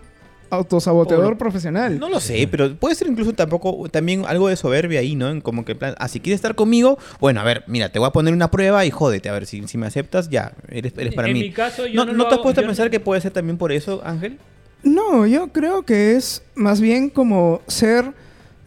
[0.50, 1.98] autosaboteador profesional.
[1.98, 5.30] No lo sé, pero puede ser incluso tampoco también algo de soberbia ahí, ¿no?
[5.30, 7.98] En como que en plan, ah, si quieres estar conmigo, bueno, a ver, mira, te
[7.98, 10.92] voy a poner una prueba y jódete, a ver si, si me aceptas, ya, eres,
[10.96, 11.40] eres para en mí.
[11.40, 13.00] mi caso, yo ¿No, no, ¿no lo te has hago- puesto a no- pensar que
[13.00, 14.38] puede ser también por eso, Ángel?
[14.82, 18.12] No, yo creo que es más bien como ser,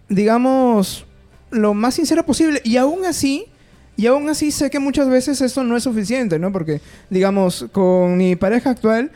[0.09, 1.05] digamos,
[1.51, 2.61] lo más sincera posible.
[2.63, 3.45] Y aún así,
[3.97, 6.51] y aún así sé que muchas veces esto no es suficiente, ¿no?
[6.51, 9.11] Porque, digamos, con mi pareja actual,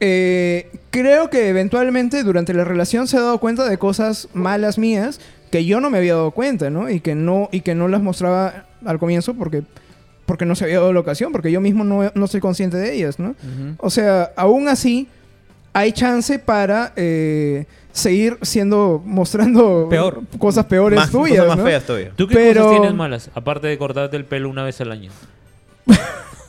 [0.00, 5.20] eh, creo que eventualmente durante la relación se ha dado cuenta de cosas malas mías
[5.50, 6.88] que yo no me había dado cuenta, ¿no?
[6.88, 9.62] Y que no, y que no las mostraba al comienzo porque,
[10.26, 12.94] porque no se había dado la ocasión, porque yo mismo no, no soy consciente de
[12.94, 13.34] ellas, ¿no?
[13.78, 15.08] O sea, aún así,
[15.72, 20.22] hay chance para eh, seguir siendo, mostrando Peor.
[20.38, 21.64] cosas peores más, tuyas, cosas más ¿no?
[21.64, 22.12] feas todavía.
[22.16, 23.30] ¿Tú qué Pero- cosas tienes malas?
[23.34, 25.10] Aparte de cortarte el pelo una vez al año.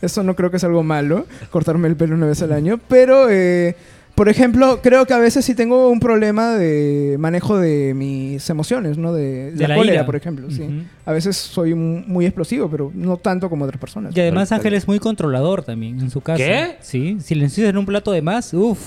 [0.02, 2.80] Eso no creo que es algo malo, cortarme el pelo una vez al año.
[2.88, 3.76] Pero, eh,
[4.16, 8.97] por ejemplo, creo que a veces sí tengo un problema de manejo de mis emociones,
[8.97, 9.14] ¿no?
[9.14, 10.06] De, De la, la cólera, ira.
[10.06, 10.49] por ejemplo.
[10.52, 10.84] sí.
[11.06, 14.16] A veces soy mu- muy explosivo, pero no tanto como otras personas.
[14.16, 16.43] Y además Ángel es muy controlador también en su casa.
[16.43, 16.76] ¿Qué?
[16.82, 18.80] Sí, si le ensucias en un plato de más, uff.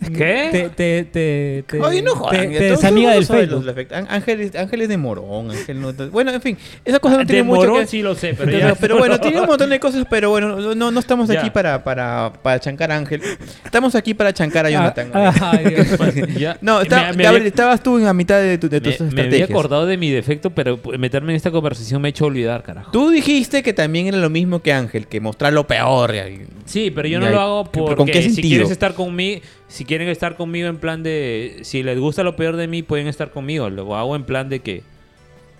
[0.00, 0.48] ¿Qué?
[0.52, 2.50] Te, te, te, te, Oye, no jodan.
[2.52, 3.56] te desamiga del Facebook.
[3.56, 3.98] los defectos.
[3.98, 5.50] Án- Ángel, es- Ángel es de morón.
[5.50, 7.86] Ángel no- bueno, en fin, esa cosa no De tiene mucho morón que...
[7.86, 8.74] sí lo sé, pero Pero, ya.
[8.74, 11.40] pero bueno, tiene un montón de cosas, pero bueno, no, no estamos Ya.
[11.40, 13.20] aquí para, para, para chancar a Ángel.
[13.64, 15.10] Estamos aquí para chancar a Jonathan.
[15.14, 15.86] Ah, Dios.
[16.38, 16.56] Ya.
[16.60, 19.00] no, está- Me- me Gabriel, había- estabas tú en la mitad de, tu- de tus
[19.00, 19.42] me, me estrategias.
[19.48, 22.90] había acordado de mi defecto, pero meterme en esta conversación me ha hecho olvidar, carajo.
[22.92, 26.14] Tú dijiste que también era lo mismo que Ángel, que mostrar lo peor.
[26.14, 28.94] y- Sí, pero yo no ahí- lo hago ¿pero porque con qué si quieres estar
[28.94, 32.82] conmigo, si quieren estar conmigo en plan de si les gusta lo peor de mí
[32.82, 34.82] pueden estar conmigo, lo hago en plan de que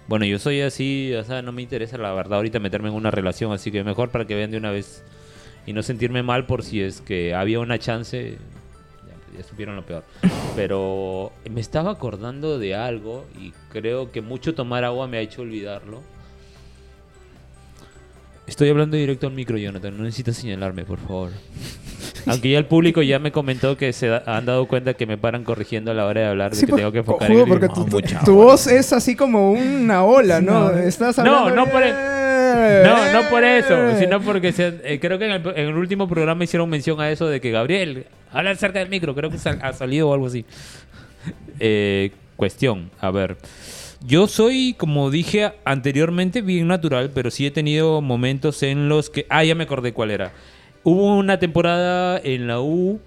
[0.08, 3.10] Bueno, yo soy así, o sea, no me interesa la verdad ahorita meterme en una
[3.10, 5.02] relación, así que mejor para que vean de una vez
[5.66, 8.38] y no sentirme mal por si es que había una chance,
[9.04, 10.04] ya, ya supieron lo peor.
[10.54, 15.42] Pero me estaba acordando de algo y creo que mucho tomar agua me ha hecho
[15.42, 16.02] olvidarlo.
[18.46, 21.32] Estoy hablando directo al micro, Jonathan, no necesitas señalarme, por favor.
[22.26, 25.16] Aunque ya el público ya me comentó que se da- han dado cuenta que me
[25.18, 27.40] paran corrigiendo a la hora de hablar, de Sí, que por- tengo que enfocar jugo,
[27.42, 30.72] en el porque tu, tu- tu voz es así como una ola, ¿no?
[30.72, 31.54] No, Estás no, hablando...
[31.54, 32.16] no por e-
[32.58, 35.74] Eh, No, no por eso, sino porque se- eh, creo que en el, en el
[35.76, 39.38] último programa hicieron mención a eso de que Gabriel, habla cerca del micro, creo que
[39.38, 40.44] sal- ha salido o algo así.
[41.58, 43.36] Eh, cuestión, a ver.
[44.06, 49.26] Yo soy, como dije anteriormente, bien natural, pero sí he tenido momentos en los que...
[49.30, 50.32] Ah, ya me acordé cuál era.
[50.88, 53.00] Hubo una temporada en la U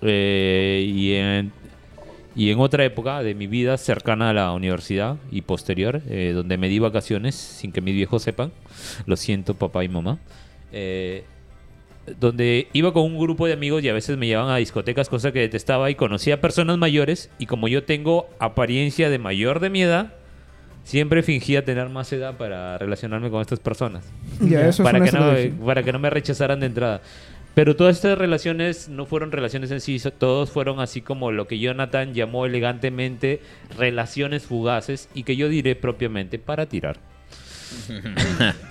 [0.00, 6.32] eh, y, en, otra época de mi vida cercana a la universidad y posterior, eh,
[6.34, 8.50] donde me di vacaciones sin que mis viejos sepan.
[9.04, 10.18] Lo siento, papá y mamá.
[10.72, 11.24] Eh,
[12.18, 15.32] donde iba con un grupo de amigos y a veces me llevaban a discotecas, cosa
[15.32, 17.28] que detestaba, y conocía personas mayores.
[17.38, 20.14] Y como yo tengo apariencia de mayor de mi edad,
[20.84, 24.04] siempre fingía tener más edad para relacionarme con estas personas
[24.40, 25.32] Ya, eso para es que, no,
[25.64, 27.00] para que no me rechazaran de entrada.
[27.54, 31.60] Pero todas estas relaciones no fueron relaciones en sí, todos fueron así como lo que
[31.60, 33.40] Jonathan llamó elegantemente
[33.78, 36.98] relaciones fugaces y que yo diré propiamente para tirar.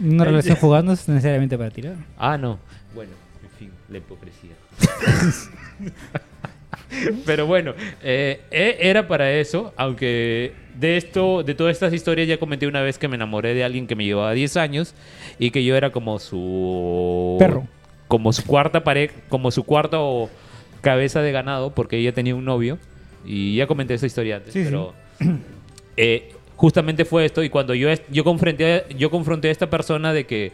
[0.00, 1.94] Una relación fugaz no es necesariamente para tirar.
[2.18, 2.58] Ah, no.
[2.94, 3.12] Bueno,
[3.42, 4.52] en fin, la hipocresía.
[7.24, 7.72] Pero bueno,
[8.02, 12.82] eh, e- era para eso, aunque de esto, de todas estas historias ya comenté una
[12.82, 14.94] vez que me enamoré de alguien que me llevaba 10 años
[15.38, 17.66] y que yo era como su Perro.
[18.08, 20.28] como su cuarta pareja, como su cuarta o
[20.82, 22.78] cabeza de ganado, porque ella tenía un novio
[23.24, 24.66] y ya comenté esa historia antes, Sí, sí.
[24.66, 24.94] pero
[25.96, 30.26] eh, justamente fue esto y cuando yo yo confronté yo confronté a esta persona de
[30.26, 30.52] que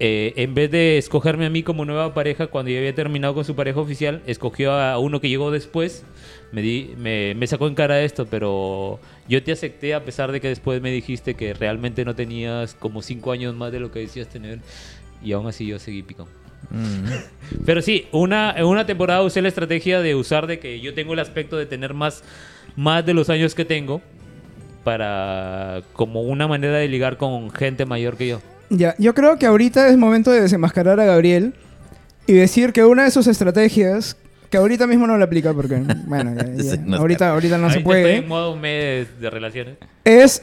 [0.00, 3.44] eh, en vez de escogerme a mí como nueva pareja cuando ya había terminado con
[3.44, 6.04] su pareja oficial, escogió a uno que llegó después.
[6.52, 10.40] Me, di, me, me sacó en cara esto, pero yo te acepté a pesar de
[10.40, 13.98] que después me dijiste que realmente no tenías como cinco años más de lo que
[13.98, 14.60] decías tener.
[15.22, 16.28] Y aún así yo seguí picón.
[16.70, 17.64] Mm.
[17.66, 21.12] Pero sí, una, en una temporada usé la estrategia de usar de que yo tengo
[21.14, 22.22] el aspecto de tener más,
[22.76, 24.00] más de los años que tengo
[24.84, 28.40] para como una manera de ligar con gente mayor que yo.
[28.70, 31.54] Ya, yo creo que ahorita es momento de desenmascarar a Gabriel
[32.26, 34.16] y decir que una de sus estrategias,
[34.50, 37.00] que ahorita mismo no la aplica porque, bueno, ya- ya, Desenmascarar.
[37.00, 39.76] ahorita, ahorita no se puede, Estoy en modo mes de relaciones.
[40.04, 40.42] es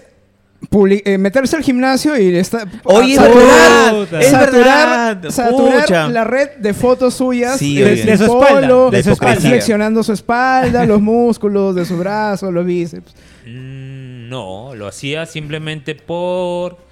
[1.05, 5.29] eh, meterse al gimnasio y está, Oye, es saturar- verdad, es saturar, verdad.
[5.29, 9.41] saturar la red de fotos suyas Sí, de, su espalda, polo, de su espalda.
[9.41, 13.13] flexionando su espalda, los músculos de su brazo, los bíceps.
[13.45, 16.83] Mm, No, lo hacía simplemente por...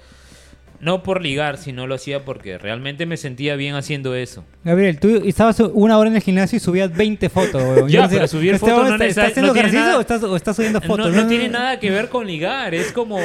[0.84, 4.44] No por ligar, sino lo hacía porque realmente me sentía bien haciendo eso.
[4.64, 7.88] Gabriel, tú estabas una hora en el gimnasio y subías 20 fotos, weón.
[7.88, 9.68] Ya, Yo no sé, pero subir ¿este fotos no está, necesari- ¿Está haciendo no tiene
[9.68, 11.10] ejercicio nada- o estás, o estás subiendo fotos?
[11.14, 13.18] No, no tiene nada que ver con ligar, es como...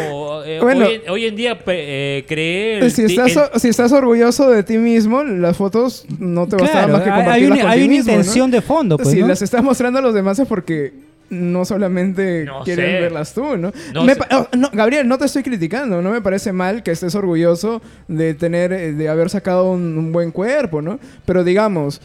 [0.45, 0.85] eh, Bueno.
[0.87, 2.79] hoy, en- hoy en día eh, creé...
[2.79, 6.93] el Si estás, si estás orgulloso de ti mismo, las fotos no te bastaban Claro,
[6.93, 8.17] más que hay, compartirlas una, con hay una mismo, ¿no?
[8.19, 9.27] intención de fondo, pues, si ¿no?
[9.27, 10.93] las estás mostrando a los demás es porque
[11.29, 12.99] no solamente No quieren sé.
[13.01, 13.71] verlas tú, ¿no?
[13.93, 14.19] No Me sé.
[14.19, 16.01] pa- oh, no, Gabriel, no te estoy criticando.
[16.01, 20.11] No me parece mal que estés orgulloso de tener, eh, de haber sacado un, un
[20.11, 20.99] buen cuerpo, ¿no?
[21.25, 22.01] Pero digamos,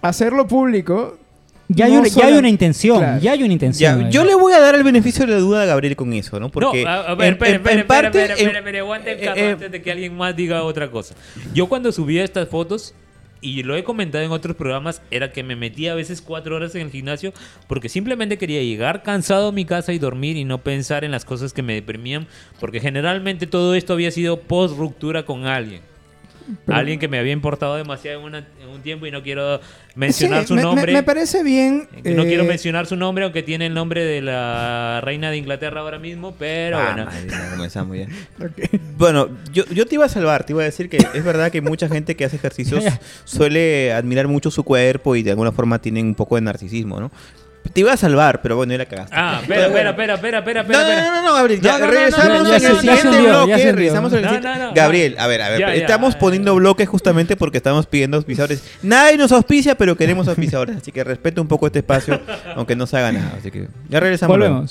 [0.00, 1.18] hacerlo público.
[1.68, 3.20] Ya hay, una, ya hay una intención, Claro.
[3.22, 4.10] ya hay una intención.
[4.10, 6.50] yo le voy a dar el beneficio de la duda a Gabriel con eso, ¿no?
[6.50, 8.78] Porque no, a, a ver, en- espera, espera, en espera, parte, espera, en- espera, espera,
[8.80, 11.14] aguanta el eh, eh, antes de que alguien más diga otra cosa.
[11.54, 12.94] Yo cuando subía estas fotos,
[13.42, 16.74] y lo he comentado en otros programas, era que me metía a veces cuatro horas
[16.74, 17.34] en el gimnasio
[17.66, 21.26] porque simplemente quería llegar cansado a mi casa y dormir y no pensar en las
[21.26, 22.26] cosas que me deprimían,
[22.60, 25.91] porque generalmente todo esto había sido post ruptura con alguien.
[26.66, 29.60] Pero- alguien que me había importado demasiado en, una- en un tiempo y no quiero
[29.94, 30.92] mencionar Sí, su me- nombre.
[30.92, 31.88] Me, parece bien.
[32.04, 35.80] No quiero eh, mencionar su nombre, aunque tiene el nombre de la reina de Inglaterra
[35.80, 37.04] ahora mismo, pero Ah, bueno.
[37.06, 38.06] madre, comenzamos ya.
[38.96, 41.60] Bueno, yo, yo te iba a salvar, te iba a decir que es verdad que
[41.60, 42.84] mucha gente que hace ejercicios
[43.24, 47.10] suele admirar mucho su cuerpo y de alguna forma tienen un poco de narcisismo, ¿no?
[47.72, 49.14] Te iba a salvar, pero bueno, ya la cagaste.
[49.16, 51.02] Ah, espera, espera, espera, espera, espera, No, espera.
[51.02, 53.72] no, no, no, Gabriel, ya No, no, no, regresamos no, no, en el siguiente bloque,
[53.72, 55.74] regresamos en el No, siguiente- no, no, Gabriel, a ver, a ver, Ya, ya.
[55.74, 58.62] estamos poniendo bloques justamente porque estamos pidiendo auspiciadores.
[58.82, 62.20] Nadie nos auspicia, pero queremos auspiciadores, así que respete un poco este espacio,
[62.56, 63.32] aunque no se haga nada.
[63.38, 64.36] Así que ya regresamos.
[64.38, 64.64] luego.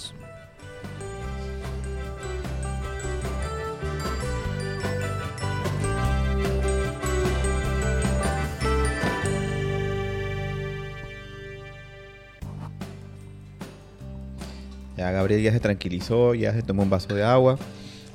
[15.02, 17.58] Ya Gabriel ya se tranquilizó, ya se tomó un vaso de agua.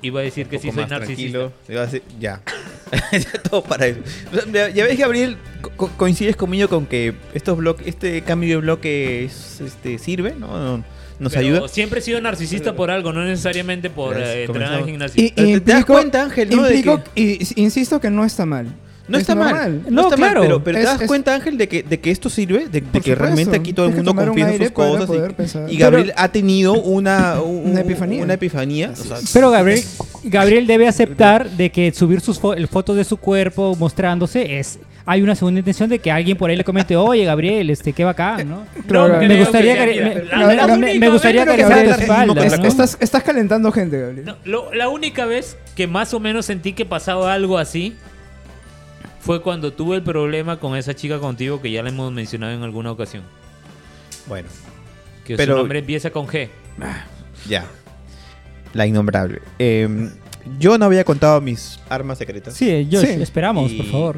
[0.02, 1.38] Iba a decir que sí soy narcisista.
[1.38, 1.52] tranquilo.
[1.68, 2.40] Iba a decir- ya.
[3.12, 3.98] Ya todo para eso.
[4.52, 9.24] Ya, ves, Gabriel, co- co- coincides conmigo con que estos bloques, este cambio de bloque
[9.24, 10.46] es, este, sirve, ¿no?
[10.76, 10.84] No-
[11.18, 11.68] Nos Pero ayuda.
[11.68, 15.20] Siempre he sido narcisista por algo, no necesariamente por eh, entrenar al gimnasio.
[15.24, 16.62] Y, ¿Te- y te das implico- cuenta, Ángel, no?
[16.62, 18.66] De implico- y insisto que no está mal.
[19.08, 19.50] No Es está mal.
[19.52, 19.80] normal.
[19.84, 20.40] No, No, está claro.
[20.40, 22.66] mal, pero, pero Es- te das es- cuenta, Ángel, de que, de que esto sirve,
[22.68, 25.08] de, de que realmente aquí todo el que mundo confía en sus cosas.
[25.68, 28.22] Y, y Gabriel ha tenido una, un- Una epifanía.
[28.22, 28.90] Una epifanía.
[28.92, 29.82] o sea, Pero Gabriel,
[30.24, 34.78] Gabriel debe aceptar de que subir sus fo- el fotos de su cuerpo mostrándose es
[35.08, 38.02] hay una segunda intención de que alguien por ahí le comente, oye Gabriel, este qué
[38.02, 38.64] bacán, ¿no?
[38.88, 42.44] Claro, No me me gustaría que que- me- única me gustaría que tu sea espalda,
[42.44, 42.64] Es- ¿no?
[42.66, 44.24] estás, estás calentando gente, Gabriel.
[44.26, 47.94] No, lo- la única vez que más o menos sentí que pasaba algo así
[49.26, 52.62] fue cuando tuve el problema con esa chica contigo que ya la hemos mencionado en
[52.62, 53.24] alguna ocasión.
[54.26, 54.48] Bueno,
[55.24, 56.48] Que Pero- su nombre empieza con G.
[57.48, 57.64] ya.
[58.72, 59.40] La innombrable.
[59.58, 60.10] Eh,
[60.60, 62.54] yo no había contado mis armas secretas.
[62.54, 62.96] Sí, Sí.
[63.20, 64.16] esperamos, Y- por favor.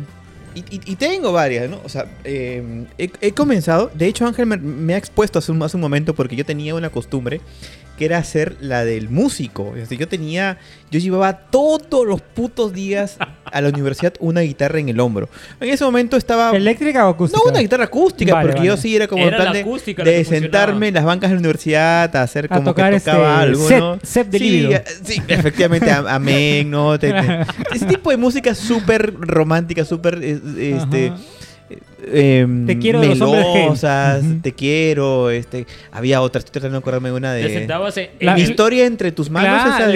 [0.55, 1.81] Y, y- y tengo varias, ¿no?
[1.85, 3.91] O sea, eh, he, he comenzado.
[3.95, 6.75] De hecho, Ángel me, me ha expuesto hace un, hace un momento porque yo tenía
[6.75, 7.41] una costumbre
[7.97, 9.69] que era hacer la del músico.
[9.77, 10.59] Es decir, yo tenía.
[10.91, 13.17] Yo llevaba todos los putos días
[13.53, 15.29] a la universidad una guitarra en el hombro.
[15.61, 16.51] En ese momento estaba.
[16.51, 17.41] ¿Eléctrica o acústica?
[17.45, 18.69] No, una guitarra acústica, Vale, porque vale.
[18.69, 21.35] yo sí era como Era en plan la de, acústica sentarme en las bancas de
[21.37, 23.99] la universidad a hacer A como tocar que tocaba este algo, set- ¿no?
[24.03, 24.73] set de sí, líbido.
[24.73, 26.99] eh, sí, efectivamente, a- amén, ¿no?
[26.99, 30.41] Te- te- ese tipo de música súper romántica, súper, eh,
[30.83, 31.09] este...
[31.09, 31.19] Ajá.
[32.13, 37.11] Em, Te quiero de los melosas, te quiero, este, había otra, estoy tratando de acordarme
[37.11, 37.55] de una Te de...
[37.55, 39.87] sentabas en, La- Mi el- historia entre tus manos, Claro, esa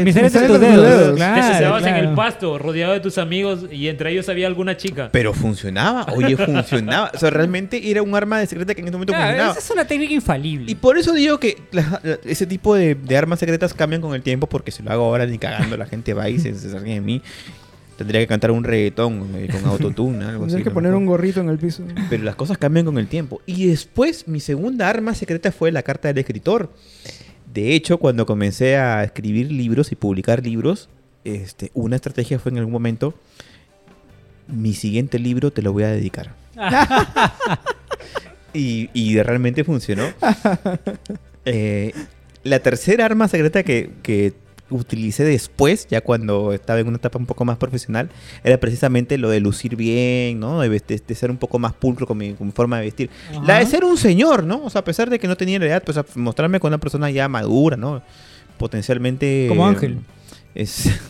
[0.41, 0.61] de- tus dedos.
[0.61, 1.11] dedos.
[1.11, 2.17] te Claro, sentabas en el claro.
[2.17, 5.09] pasto, rodeado de tus amigos y entre ellos había alguna chica.
[5.13, 7.11] Pero funcionaba, oye, funcionaba.
[7.15, 9.53] O sea, realmente era un arma de secreta que en ese momento Claro, funcionaba.
[9.53, 10.71] esa es una técnica infalible.
[10.71, 14.15] Y por eso digo que la- la- ese tipo de, de armas secretas cambian con
[14.15, 16.69] el tiempo, porque si lo hago ahora ni cagando, la gente va y se, se
[16.69, 17.23] de mí.
[18.03, 20.55] Tendría que cantar un reggaetón eh, con autotune, algo así.
[20.55, 21.85] Tienes que poner un gorrito en el piso.
[22.11, 23.41] Pero las cosas cambian con el tiempo.
[23.47, 26.73] Y después, mi segunda arma secreta fue la carta del escritor.
[27.53, 30.89] De hecho, cuando comencé a escribir libros y publicar libros,
[31.23, 33.15] este, una estrategia fue en algún momento,
[34.49, 36.35] mi siguiente libro te lo voy a dedicar.
[38.53, 40.05] y, y realmente funcionó.
[41.45, 41.93] Eh,
[42.43, 44.33] la tercera arma secreta que, que
[44.77, 48.09] utilicé después, ya cuando estaba en una etapa un poco más profesional,
[48.45, 50.61] era precisamente lo de lucir bien, ¿no?
[50.61, 53.11] De, vest- de ser un poco más pulcro con mi, con mi forma de vestir.
[53.47, 54.63] La de ser un señor, ¿no?
[54.65, 56.79] O sea, a pesar de que no tenía la edad, pues a mostrarme con una
[56.79, 58.03] persona ya madura, ¿no?
[58.59, 59.47] Potencialmente...
[59.49, 59.99] Como Ángel.
[60.55, 60.89] Es...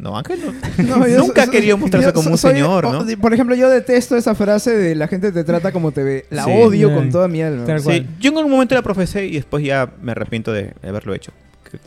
[0.00, 0.52] No, Ángel no.
[0.96, 3.04] No, yo Nunca so- querido mostrarse yo como un soy- señor, ¿no?
[3.04, 6.24] de- Por ejemplo, yo detesto esa frase de la gente te trata como te ve.
[6.30, 6.50] La Sí.
[6.54, 7.66] odio con toda mi alma.
[7.80, 11.32] Sí, yo en algún momento la profesé y después ya me arrepiento de haberlo hecho.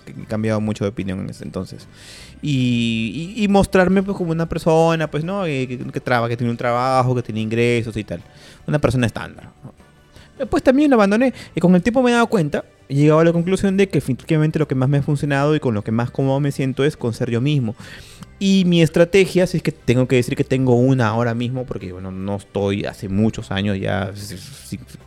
[0.07, 1.87] He cambiado mucho de opinión en ese entonces.
[2.41, 5.43] Y, y- y mostrarme pues, como una persona, pues, ¿no?
[5.45, 8.21] Que, que, que traba, que tiene un trabajo, que tiene ingresos y tal.
[8.67, 9.49] Una persona estándar.
[10.37, 13.23] Después también lo abandoné y con el tiempo me he dado cuenta he llegado a
[13.23, 15.91] la conclusión de que efectivamente lo que más me ha funcionado y con lo que
[15.91, 17.75] más cómodo me siento es con ser yo mismo.
[18.39, 21.93] Y mi estrategia, si es que tengo que decir que tengo una ahora mismo, porque
[21.93, 24.11] bueno, no estoy hace muchos años ya,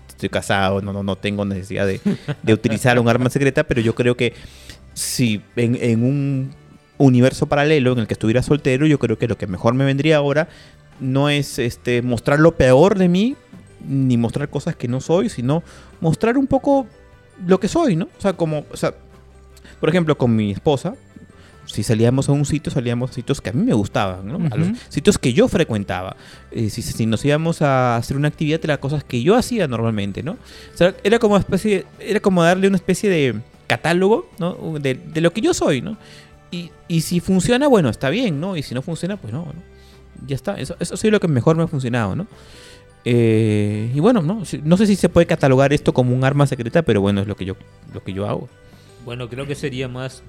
[0.09, 2.01] estoy casado, no, no, no tengo necesidad de,
[2.43, 4.33] de utilizar un arma secreta, pero yo creo que
[4.97, 6.55] si en, en un
[6.97, 10.17] universo paralelo en el que estuviera soltero, yo creo que lo que mejor me vendría
[10.17, 10.49] ahora
[10.99, 13.37] no es este mostrar lo peor de mí,
[13.87, 15.63] ni mostrar cosas que no soy, sino
[16.01, 16.87] mostrar un poco
[17.47, 18.07] lo que soy, ¿no?
[18.07, 18.95] O sea, como, o sea,
[19.79, 20.95] por ejemplo, con mi esposa,
[21.67, 24.49] si salíamos a un sitio, salíamos a sitios que a mí me gustaban, ¿no?
[24.51, 26.17] A los sitios que yo frecuentaba.
[26.51, 30.23] Eh, si, si nos íbamos a hacer una actividad, eran cosas que yo hacía normalmente,
[30.23, 30.33] ¿no?
[30.33, 33.35] O sea, era como, especie, era como darle una especie de
[33.67, 34.79] catálogo, ¿no?
[34.79, 35.97] De, de lo que yo soy, ¿no?
[36.51, 38.57] Y, y si funciona, bueno, está bien, ¿no?
[38.57, 39.77] Y si no funciona, pues no, ¿no?
[40.27, 40.55] Ya está.
[40.59, 42.27] Eso, eso sido lo que mejor me ha funcionado, ¿no?
[43.05, 44.43] Eh, y bueno, ¿no?
[44.65, 47.37] No sé si se puede catalogar esto como un arma secreta, pero bueno, es lo
[47.37, 47.55] que yo,
[47.95, 48.49] lo que yo hago.
[49.05, 50.23] Bueno, creo que sería más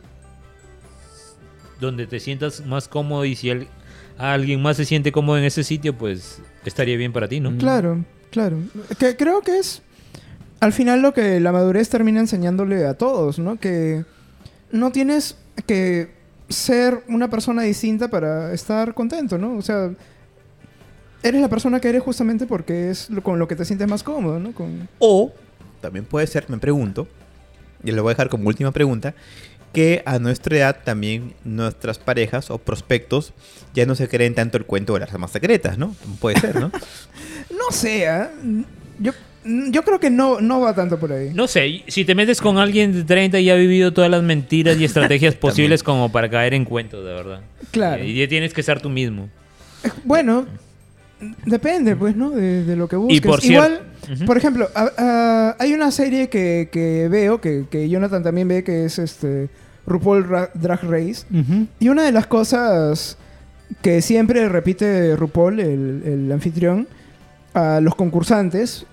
[1.80, 3.68] donde te sientas más cómodo y si al-
[4.18, 7.56] alguien más se siente cómodo en ese sitio, pues estaría bien para ti, ¿no?
[7.58, 8.58] Claro, claro.
[9.00, 9.82] Que creo que es
[10.60, 13.58] al final lo que la madurez termina enseñándole a todos, ¿no?
[13.60, 14.06] Que
[14.72, 15.36] no tienes
[15.66, 16.12] que
[16.50, 19.56] ser una persona distinta para estar contento, ¿no?
[19.58, 19.92] O sea,
[21.24, 24.04] eres la persona que eres justamente porque es lo- con lo que te sientes más
[24.04, 24.52] cómodo, ¿no?
[24.54, 24.88] Con...
[25.00, 25.32] O
[25.82, 27.08] también puede ser, me pregunto,
[27.84, 29.14] y lo voy a dejar como última pregunta,
[29.74, 33.34] que a nuestra edad también nuestras parejas o prospectos
[33.76, 35.96] ya no se creen tanto el cuento de las armas secretas, ¿no?
[36.20, 36.72] Puede ser, ¿no?
[37.52, 38.30] No sé, ¿ah?
[39.00, 39.12] yo
[39.72, 41.32] Yo creo que no, no va tanto por ahí.
[41.34, 44.78] No sé, si te metes con alguien de 30 y ha vivido todas las mentiras
[44.80, 47.42] y estrategias posibles como para caer en cuentos, de verdad.
[47.72, 48.04] Claro.
[48.04, 49.30] Y ya tienes que ser tú mismo.
[49.84, 50.46] Eh, Bueno,
[51.46, 52.30] depende, pues, ¿no?
[52.32, 53.18] De, de lo que busques.
[53.18, 53.82] Y por Igual,
[54.26, 58.64] por ejemplo, a- a- hay una serie que, que veo, que, que Jonathan también ve,
[58.64, 59.50] que es este
[59.86, 61.26] RuPaul Ra- Drag Race.
[61.80, 63.18] Y una de las cosas
[63.82, 66.88] que siempre repite RuPaul, el, el anfitrión,
[67.54, 68.86] a los concursantes,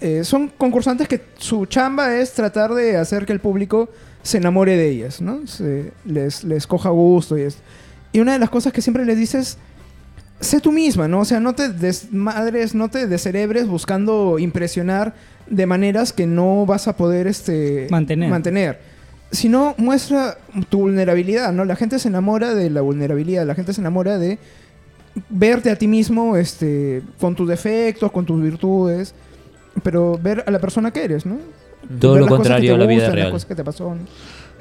[0.00, 3.88] eh, son concursantes que su chamba es tratar de hacer que el público
[4.22, 5.46] se enamore de ellas, ¿no?
[5.46, 7.62] Se- les, les coja gusto y esto.
[8.12, 9.56] Y una de las cosas que siempre les dices,
[10.40, 11.20] sé tú misma, ¿no?
[11.20, 15.14] O sea, no te desmadres, no te descerebres buscando impresionar
[15.48, 18.28] de maneras que no vas a poder este, Mantener.
[18.28, 18.80] mantener.
[19.30, 20.38] Sino muestra
[20.68, 21.64] tu vulnerabilidad, ¿no?
[21.64, 24.38] La gente se enamora de la vulnerabilidad, la gente se enamora de
[25.30, 29.14] verte a ti mismo este, con tus defectos, con tus virtudes,
[29.82, 31.38] pero ver a la persona que eres, ¿no?
[32.00, 33.26] Todo Ver lo contrario a la vida real.
[33.26, 34.00] Las cosas que te pasó, ¿no?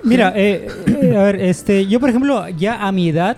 [0.03, 0.67] Mira, eh,
[1.01, 3.37] eh, a ver, este, yo por ejemplo, ya a mi edad,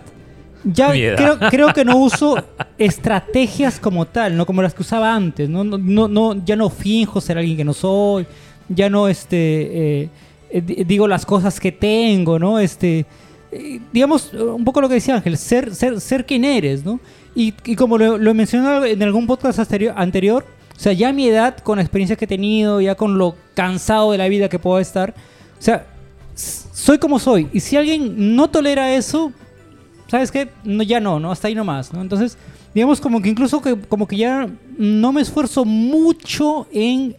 [0.66, 1.16] ya Mi edad.
[1.38, 2.36] creo, creo que no uso
[2.78, 6.70] estrategias como tal, no como las que usaba antes, no, no, no, no- ya no
[6.70, 8.26] finjo ser alguien que no soy,
[8.68, 9.38] ya no, este,
[10.02, 10.10] eh,
[10.50, 12.60] eh, di- digo las cosas que tengo, ¿no?
[12.60, 13.06] Este,
[13.94, 17.00] digamos, un poco lo que decía Ángel, ser, ser, ser quien eres, ¿no?
[17.36, 19.60] Y, y como lo, lo he mencionado en algún podcast
[19.96, 20.46] anterior,
[20.78, 23.36] o sea, ya a mi edad, con la experiencia que he tenido, ya con lo
[23.56, 25.16] cansado de la vida que puedo estar,
[25.58, 25.88] o sea,
[26.36, 27.50] soy como soy.
[27.52, 29.32] Y si alguien no tolera eso,
[30.08, 30.50] ¿sabes qué?
[30.64, 31.32] No, ya no, ¿no?
[31.32, 32.02] Hasta ahí nomás, ¿no?
[32.02, 32.38] Entonces,
[32.76, 34.48] digamos como que incluso que, como que ya
[34.78, 37.16] no me esfuerzo mucho en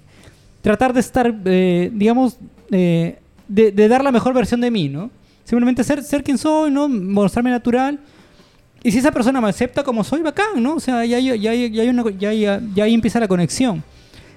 [0.63, 2.39] tratar de estar, eh, digamos,
[2.71, 5.11] eh, de, de dar la mejor versión de mí, ¿no?
[5.43, 6.89] Simplemente ser, ser quien soy, ¿no?
[6.89, 7.99] Mostrarme natural.
[8.83, 10.75] Y si esa persona me acepta como soy, bacán, ¿no?
[10.75, 13.83] O sea, ya, ya, ya, ya hay una, ahí empieza la conexión.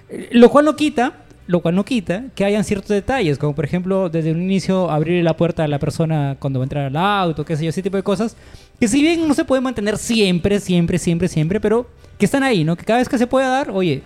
[0.09, 1.13] Eh, Lo cual no quita,
[1.47, 5.23] lo cual no quita que hayan ciertos detalles, como por ejemplo, desde un inicio abrir
[5.23, 7.83] la puerta a la persona cuando va a entrar al auto, qué sé yo, ese
[7.83, 8.35] tipo de cosas,
[8.79, 11.87] que si bien no se puede mantener siempre, siempre, siempre, siempre, pero
[12.17, 12.75] que están ahí, ¿no?
[12.75, 14.01] Que cada vez que se pueda dar, oye,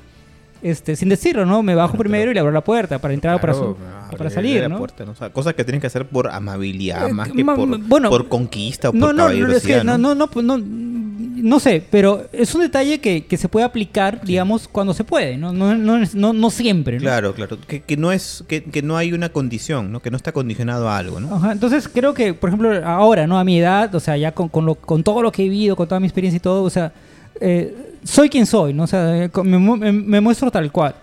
[0.61, 1.61] este, sin decirlo, ¿no?
[1.63, 3.77] Me bajo primero y le abro la puerta para entrar o para, Claro,
[4.11, 4.77] su- para salir, ¿no?
[4.77, 5.11] puerta, ¿no?
[5.11, 8.09] O sea, cosas que tienes que hacer por amabilidad, Eh, más que ma- por, bueno,
[8.09, 12.23] por conquista o por No, es caballerosidad, que no, no, no, no, no sé, pero
[12.31, 15.99] es un detalle que, que se puede aplicar, digamos, cuando se puede, no, no, no,
[16.13, 16.97] no, no siempre.
[16.97, 17.57] Claro, claro.
[17.67, 20.01] Que, que no es, que, que no hay una condición, ¿no?
[20.01, 21.35] Que no está condicionado a algo, ¿no?
[21.35, 23.37] Ajá, entonces creo que, por ejemplo, ahora, ¿no?
[23.37, 25.75] A mi edad, o sea, ya con, con, lo- con todo lo que he vivido,
[25.75, 26.93] con toda mi experiencia y todo, o sea,
[27.41, 28.83] eh, soy quien soy, ¿no?
[28.83, 30.95] O sea, eh, me, me- me muestro tal cual.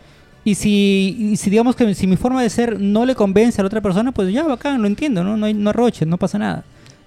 [0.45, 3.65] Y si, y si digamos que si mi forma de ser no le convence a
[3.65, 5.37] la otra persona, pues ya, bacán, lo entiendo, ¿no?
[5.37, 6.65] No no arroches, no pasa nada.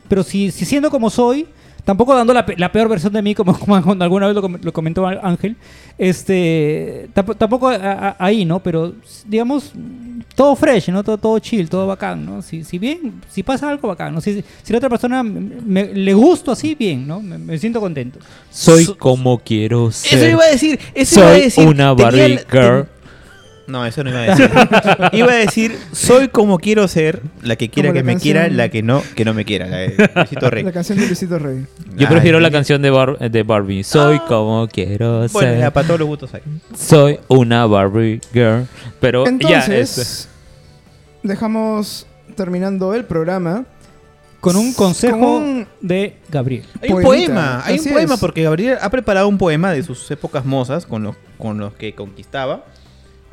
[0.07, 1.47] Pero si, si siendo como soy,
[1.85, 4.41] tampoco dando la, pe- la peor versión de mí, como, como cuando alguna vez lo,
[4.41, 5.55] com- lo comentó Ángel,
[5.97, 8.59] este, tamp- tampoco a- a- ahí, ¿no?
[8.59, 8.93] Pero,
[9.25, 9.71] digamos,
[10.35, 11.03] todo fresh, ¿no?
[11.03, 12.41] Todo, todo chill, todo bacán, ¿no?
[12.41, 14.21] Si, si bien, si pasa algo bacán, ¿no?
[14.21, 17.21] Si, si la otra persona me- me- le gusto así, bien, ¿no?
[17.21, 18.19] Me, me siento contento.
[18.49, 20.17] Soy So- como quiero ser.
[20.19, 21.67] Eso iba a decir, eso Soy iba a decir.
[21.67, 22.87] una Barbie girl.
[23.67, 24.49] No, eso no iba a decir.
[25.13, 28.33] iba a decir, soy como quiero ser, la que quiera Como que la me canción-
[28.33, 29.65] quiera, la que no, que no me quiera.
[29.67, 30.63] La de Luisito Rey.
[30.65, 31.65] La canción de Luisito Rey.
[31.95, 33.83] Yo Ay, prefiero la canción de, Bar- de Barbie.
[33.83, 35.27] Soy como quiero Ah.
[35.31, 35.71] Bueno, ser.
[35.71, 36.41] para todos los gustos hay.
[36.77, 38.67] Soy una Barbie girl.
[38.99, 40.29] Pero ya, Entonces, este,
[41.23, 42.05] dejamos
[42.35, 43.65] terminando el programa.
[44.41, 46.65] Con un consejo con un- de Gabriel.
[46.79, 48.19] Hay un Poemita, poema, hay un así poema es.
[48.19, 51.95] porque Gabriel ha preparado un poema de sus épocas mozas con los, con los que
[51.95, 52.63] conquistaba.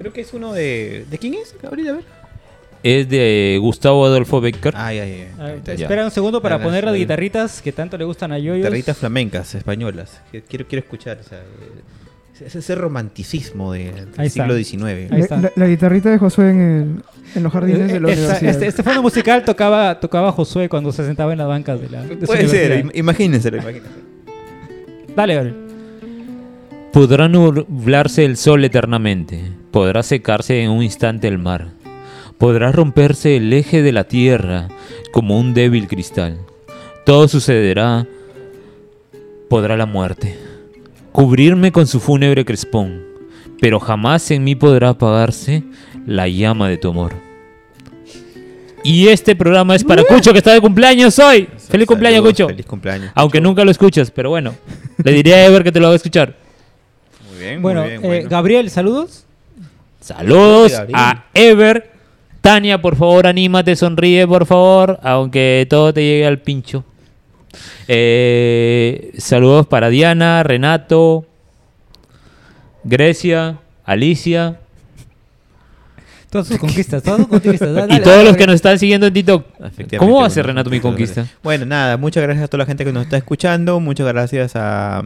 [0.02, 1.06] Creo que es uno de...
[1.10, 1.88] ¿De quién es, Gabriel?
[1.88, 2.04] A ver.
[2.82, 4.74] es de Gustavo Adolfo Becker.
[4.76, 5.28] Ay, ay, ay.
[5.38, 5.84] A ver, Ahí está, ya.
[5.86, 8.58] espera un segundo para poner las guitarritas que tanto le gustan a Yoyos.
[8.58, 10.20] Guitarritas flamencas, españolas.
[10.48, 14.44] Quiero, quiero escuchar o sea, eh, ese, ese romanticismo de- del Ahí está.
[14.48, 15.12] siglo XIX.
[15.12, 15.36] Ahí está.
[15.40, 17.02] La, la guitarrita de Josué en, el-
[17.36, 18.50] en los jardines de la Esta- universidad.
[18.50, 22.02] este, este fondo musical tocaba, tocaba Josué cuando se sentaba en las bancas de la
[22.02, 24.02] de su Puede ser, imagínenselo, imagínenselo.
[25.14, 25.56] Dale, Gabriel.
[26.92, 31.68] Podrá nublarse el sol eternamente, podrá secarse en un instante el mar,
[32.36, 34.68] podrá romperse el eje de la tierra
[35.10, 36.38] como un débil cristal.
[37.06, 38.06] Todo sucederá,
[39.48, 40.38] podrá la muerte,
[41.12, 43.02] cubrirme con su fúnebre crespón,
[43.58, 45.62] pero jamás en mí podrá apagarse
[46.06, 47.14] la llama de tu amor.
[48.84, 51.48] Y este programa es para Cucho que está de cumpleaños hoy.
[51.70, 52.48] Feliz cumpleaños, Saludos, Cucho.
[52.48, 53.12] Feliz cumpleaños.
[53.14, 54.54] Aunque nunca lo escuchas, pero bueno.
[55.02, 56.41] Le diría a Ever que te lo haga escuchar.
[57.42, 58.28] Muy bien, Bueno, muy bien, eh, bueno.
[58.28, 59.24] Gabriel, saludos.
[60.00, 61.90] Saludos a Ever.
[62.40, 66.84] Tania, por favor, anímate, sonríe, por favor, aunque todo te llegue al pincho.
[67.86, 71.24] Eh, saludos para Diana, Renato,
[72.82, 74.58] Grecia, Alicia,
[76.32, 77.68] Todas sus conquistas, todas sus conquistas.
[77.68, 79.44] Y Dale, todos dale, los que nos están siguiendo en TikTok.
[79.98, 81.26] ¿Cómo va a ser Renato mi conquista?
[81.42, 83.78] Bueno, nada, muchas gracias a toda la gente que nos está escuchando.
[83.80, 85.04] Muchas gracias a.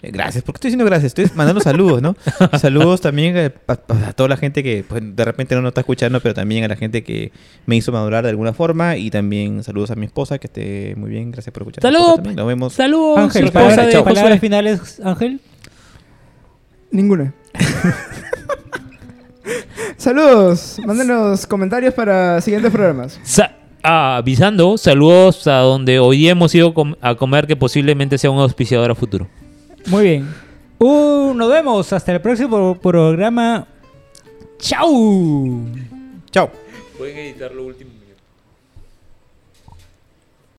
[0.00, 2.16] eh, Gracias, porque estoy diciendo gracias, estoy mandando saludos, ¿no?
[2.58, 5.82] Saludos también eh, a, a toda la gente que pues, de repente no nos está
[5.82, 7.30] escuchando, pero también a la gente que
[7.66, 8.96] me hizo madurar de alguna forma.
[8.96, 11.30] Y también saludos a mi esposa, que esté muy bien.
[11.30, 11.82] Gracias por escuchar.
[11.82, 12.20] Saludos.
[12.34, 12.72] Nos vemos.
[12.72, 14.02] Saludos, Ángel, esposa palabras, de chao.
[14.02, 14.14] Josué.
[14.14, 15.40] palabras finales, Ángel.
[16.90, 17.34] Ninguna.
[19.96, 20.78] Saludos.
[20.84, 23.20] Mándenos comentarios para siguientes programas.
[23.22, 28.18] Sa- ah, avisando, saludos a donde hoy día hemos ido com- a comer, que posiblemente
[28.18, 29.28] sea un auspiciador a futuro.
[29.86, 30.34] Muy bien.
[30.78, 33.66] Uh, nos vemos hasta el próximo programa.
[34.58, 35.66] ¡Chao!
[36.30, 36.50] Chao.
[36.98, 37.90] Pueden editar lo último.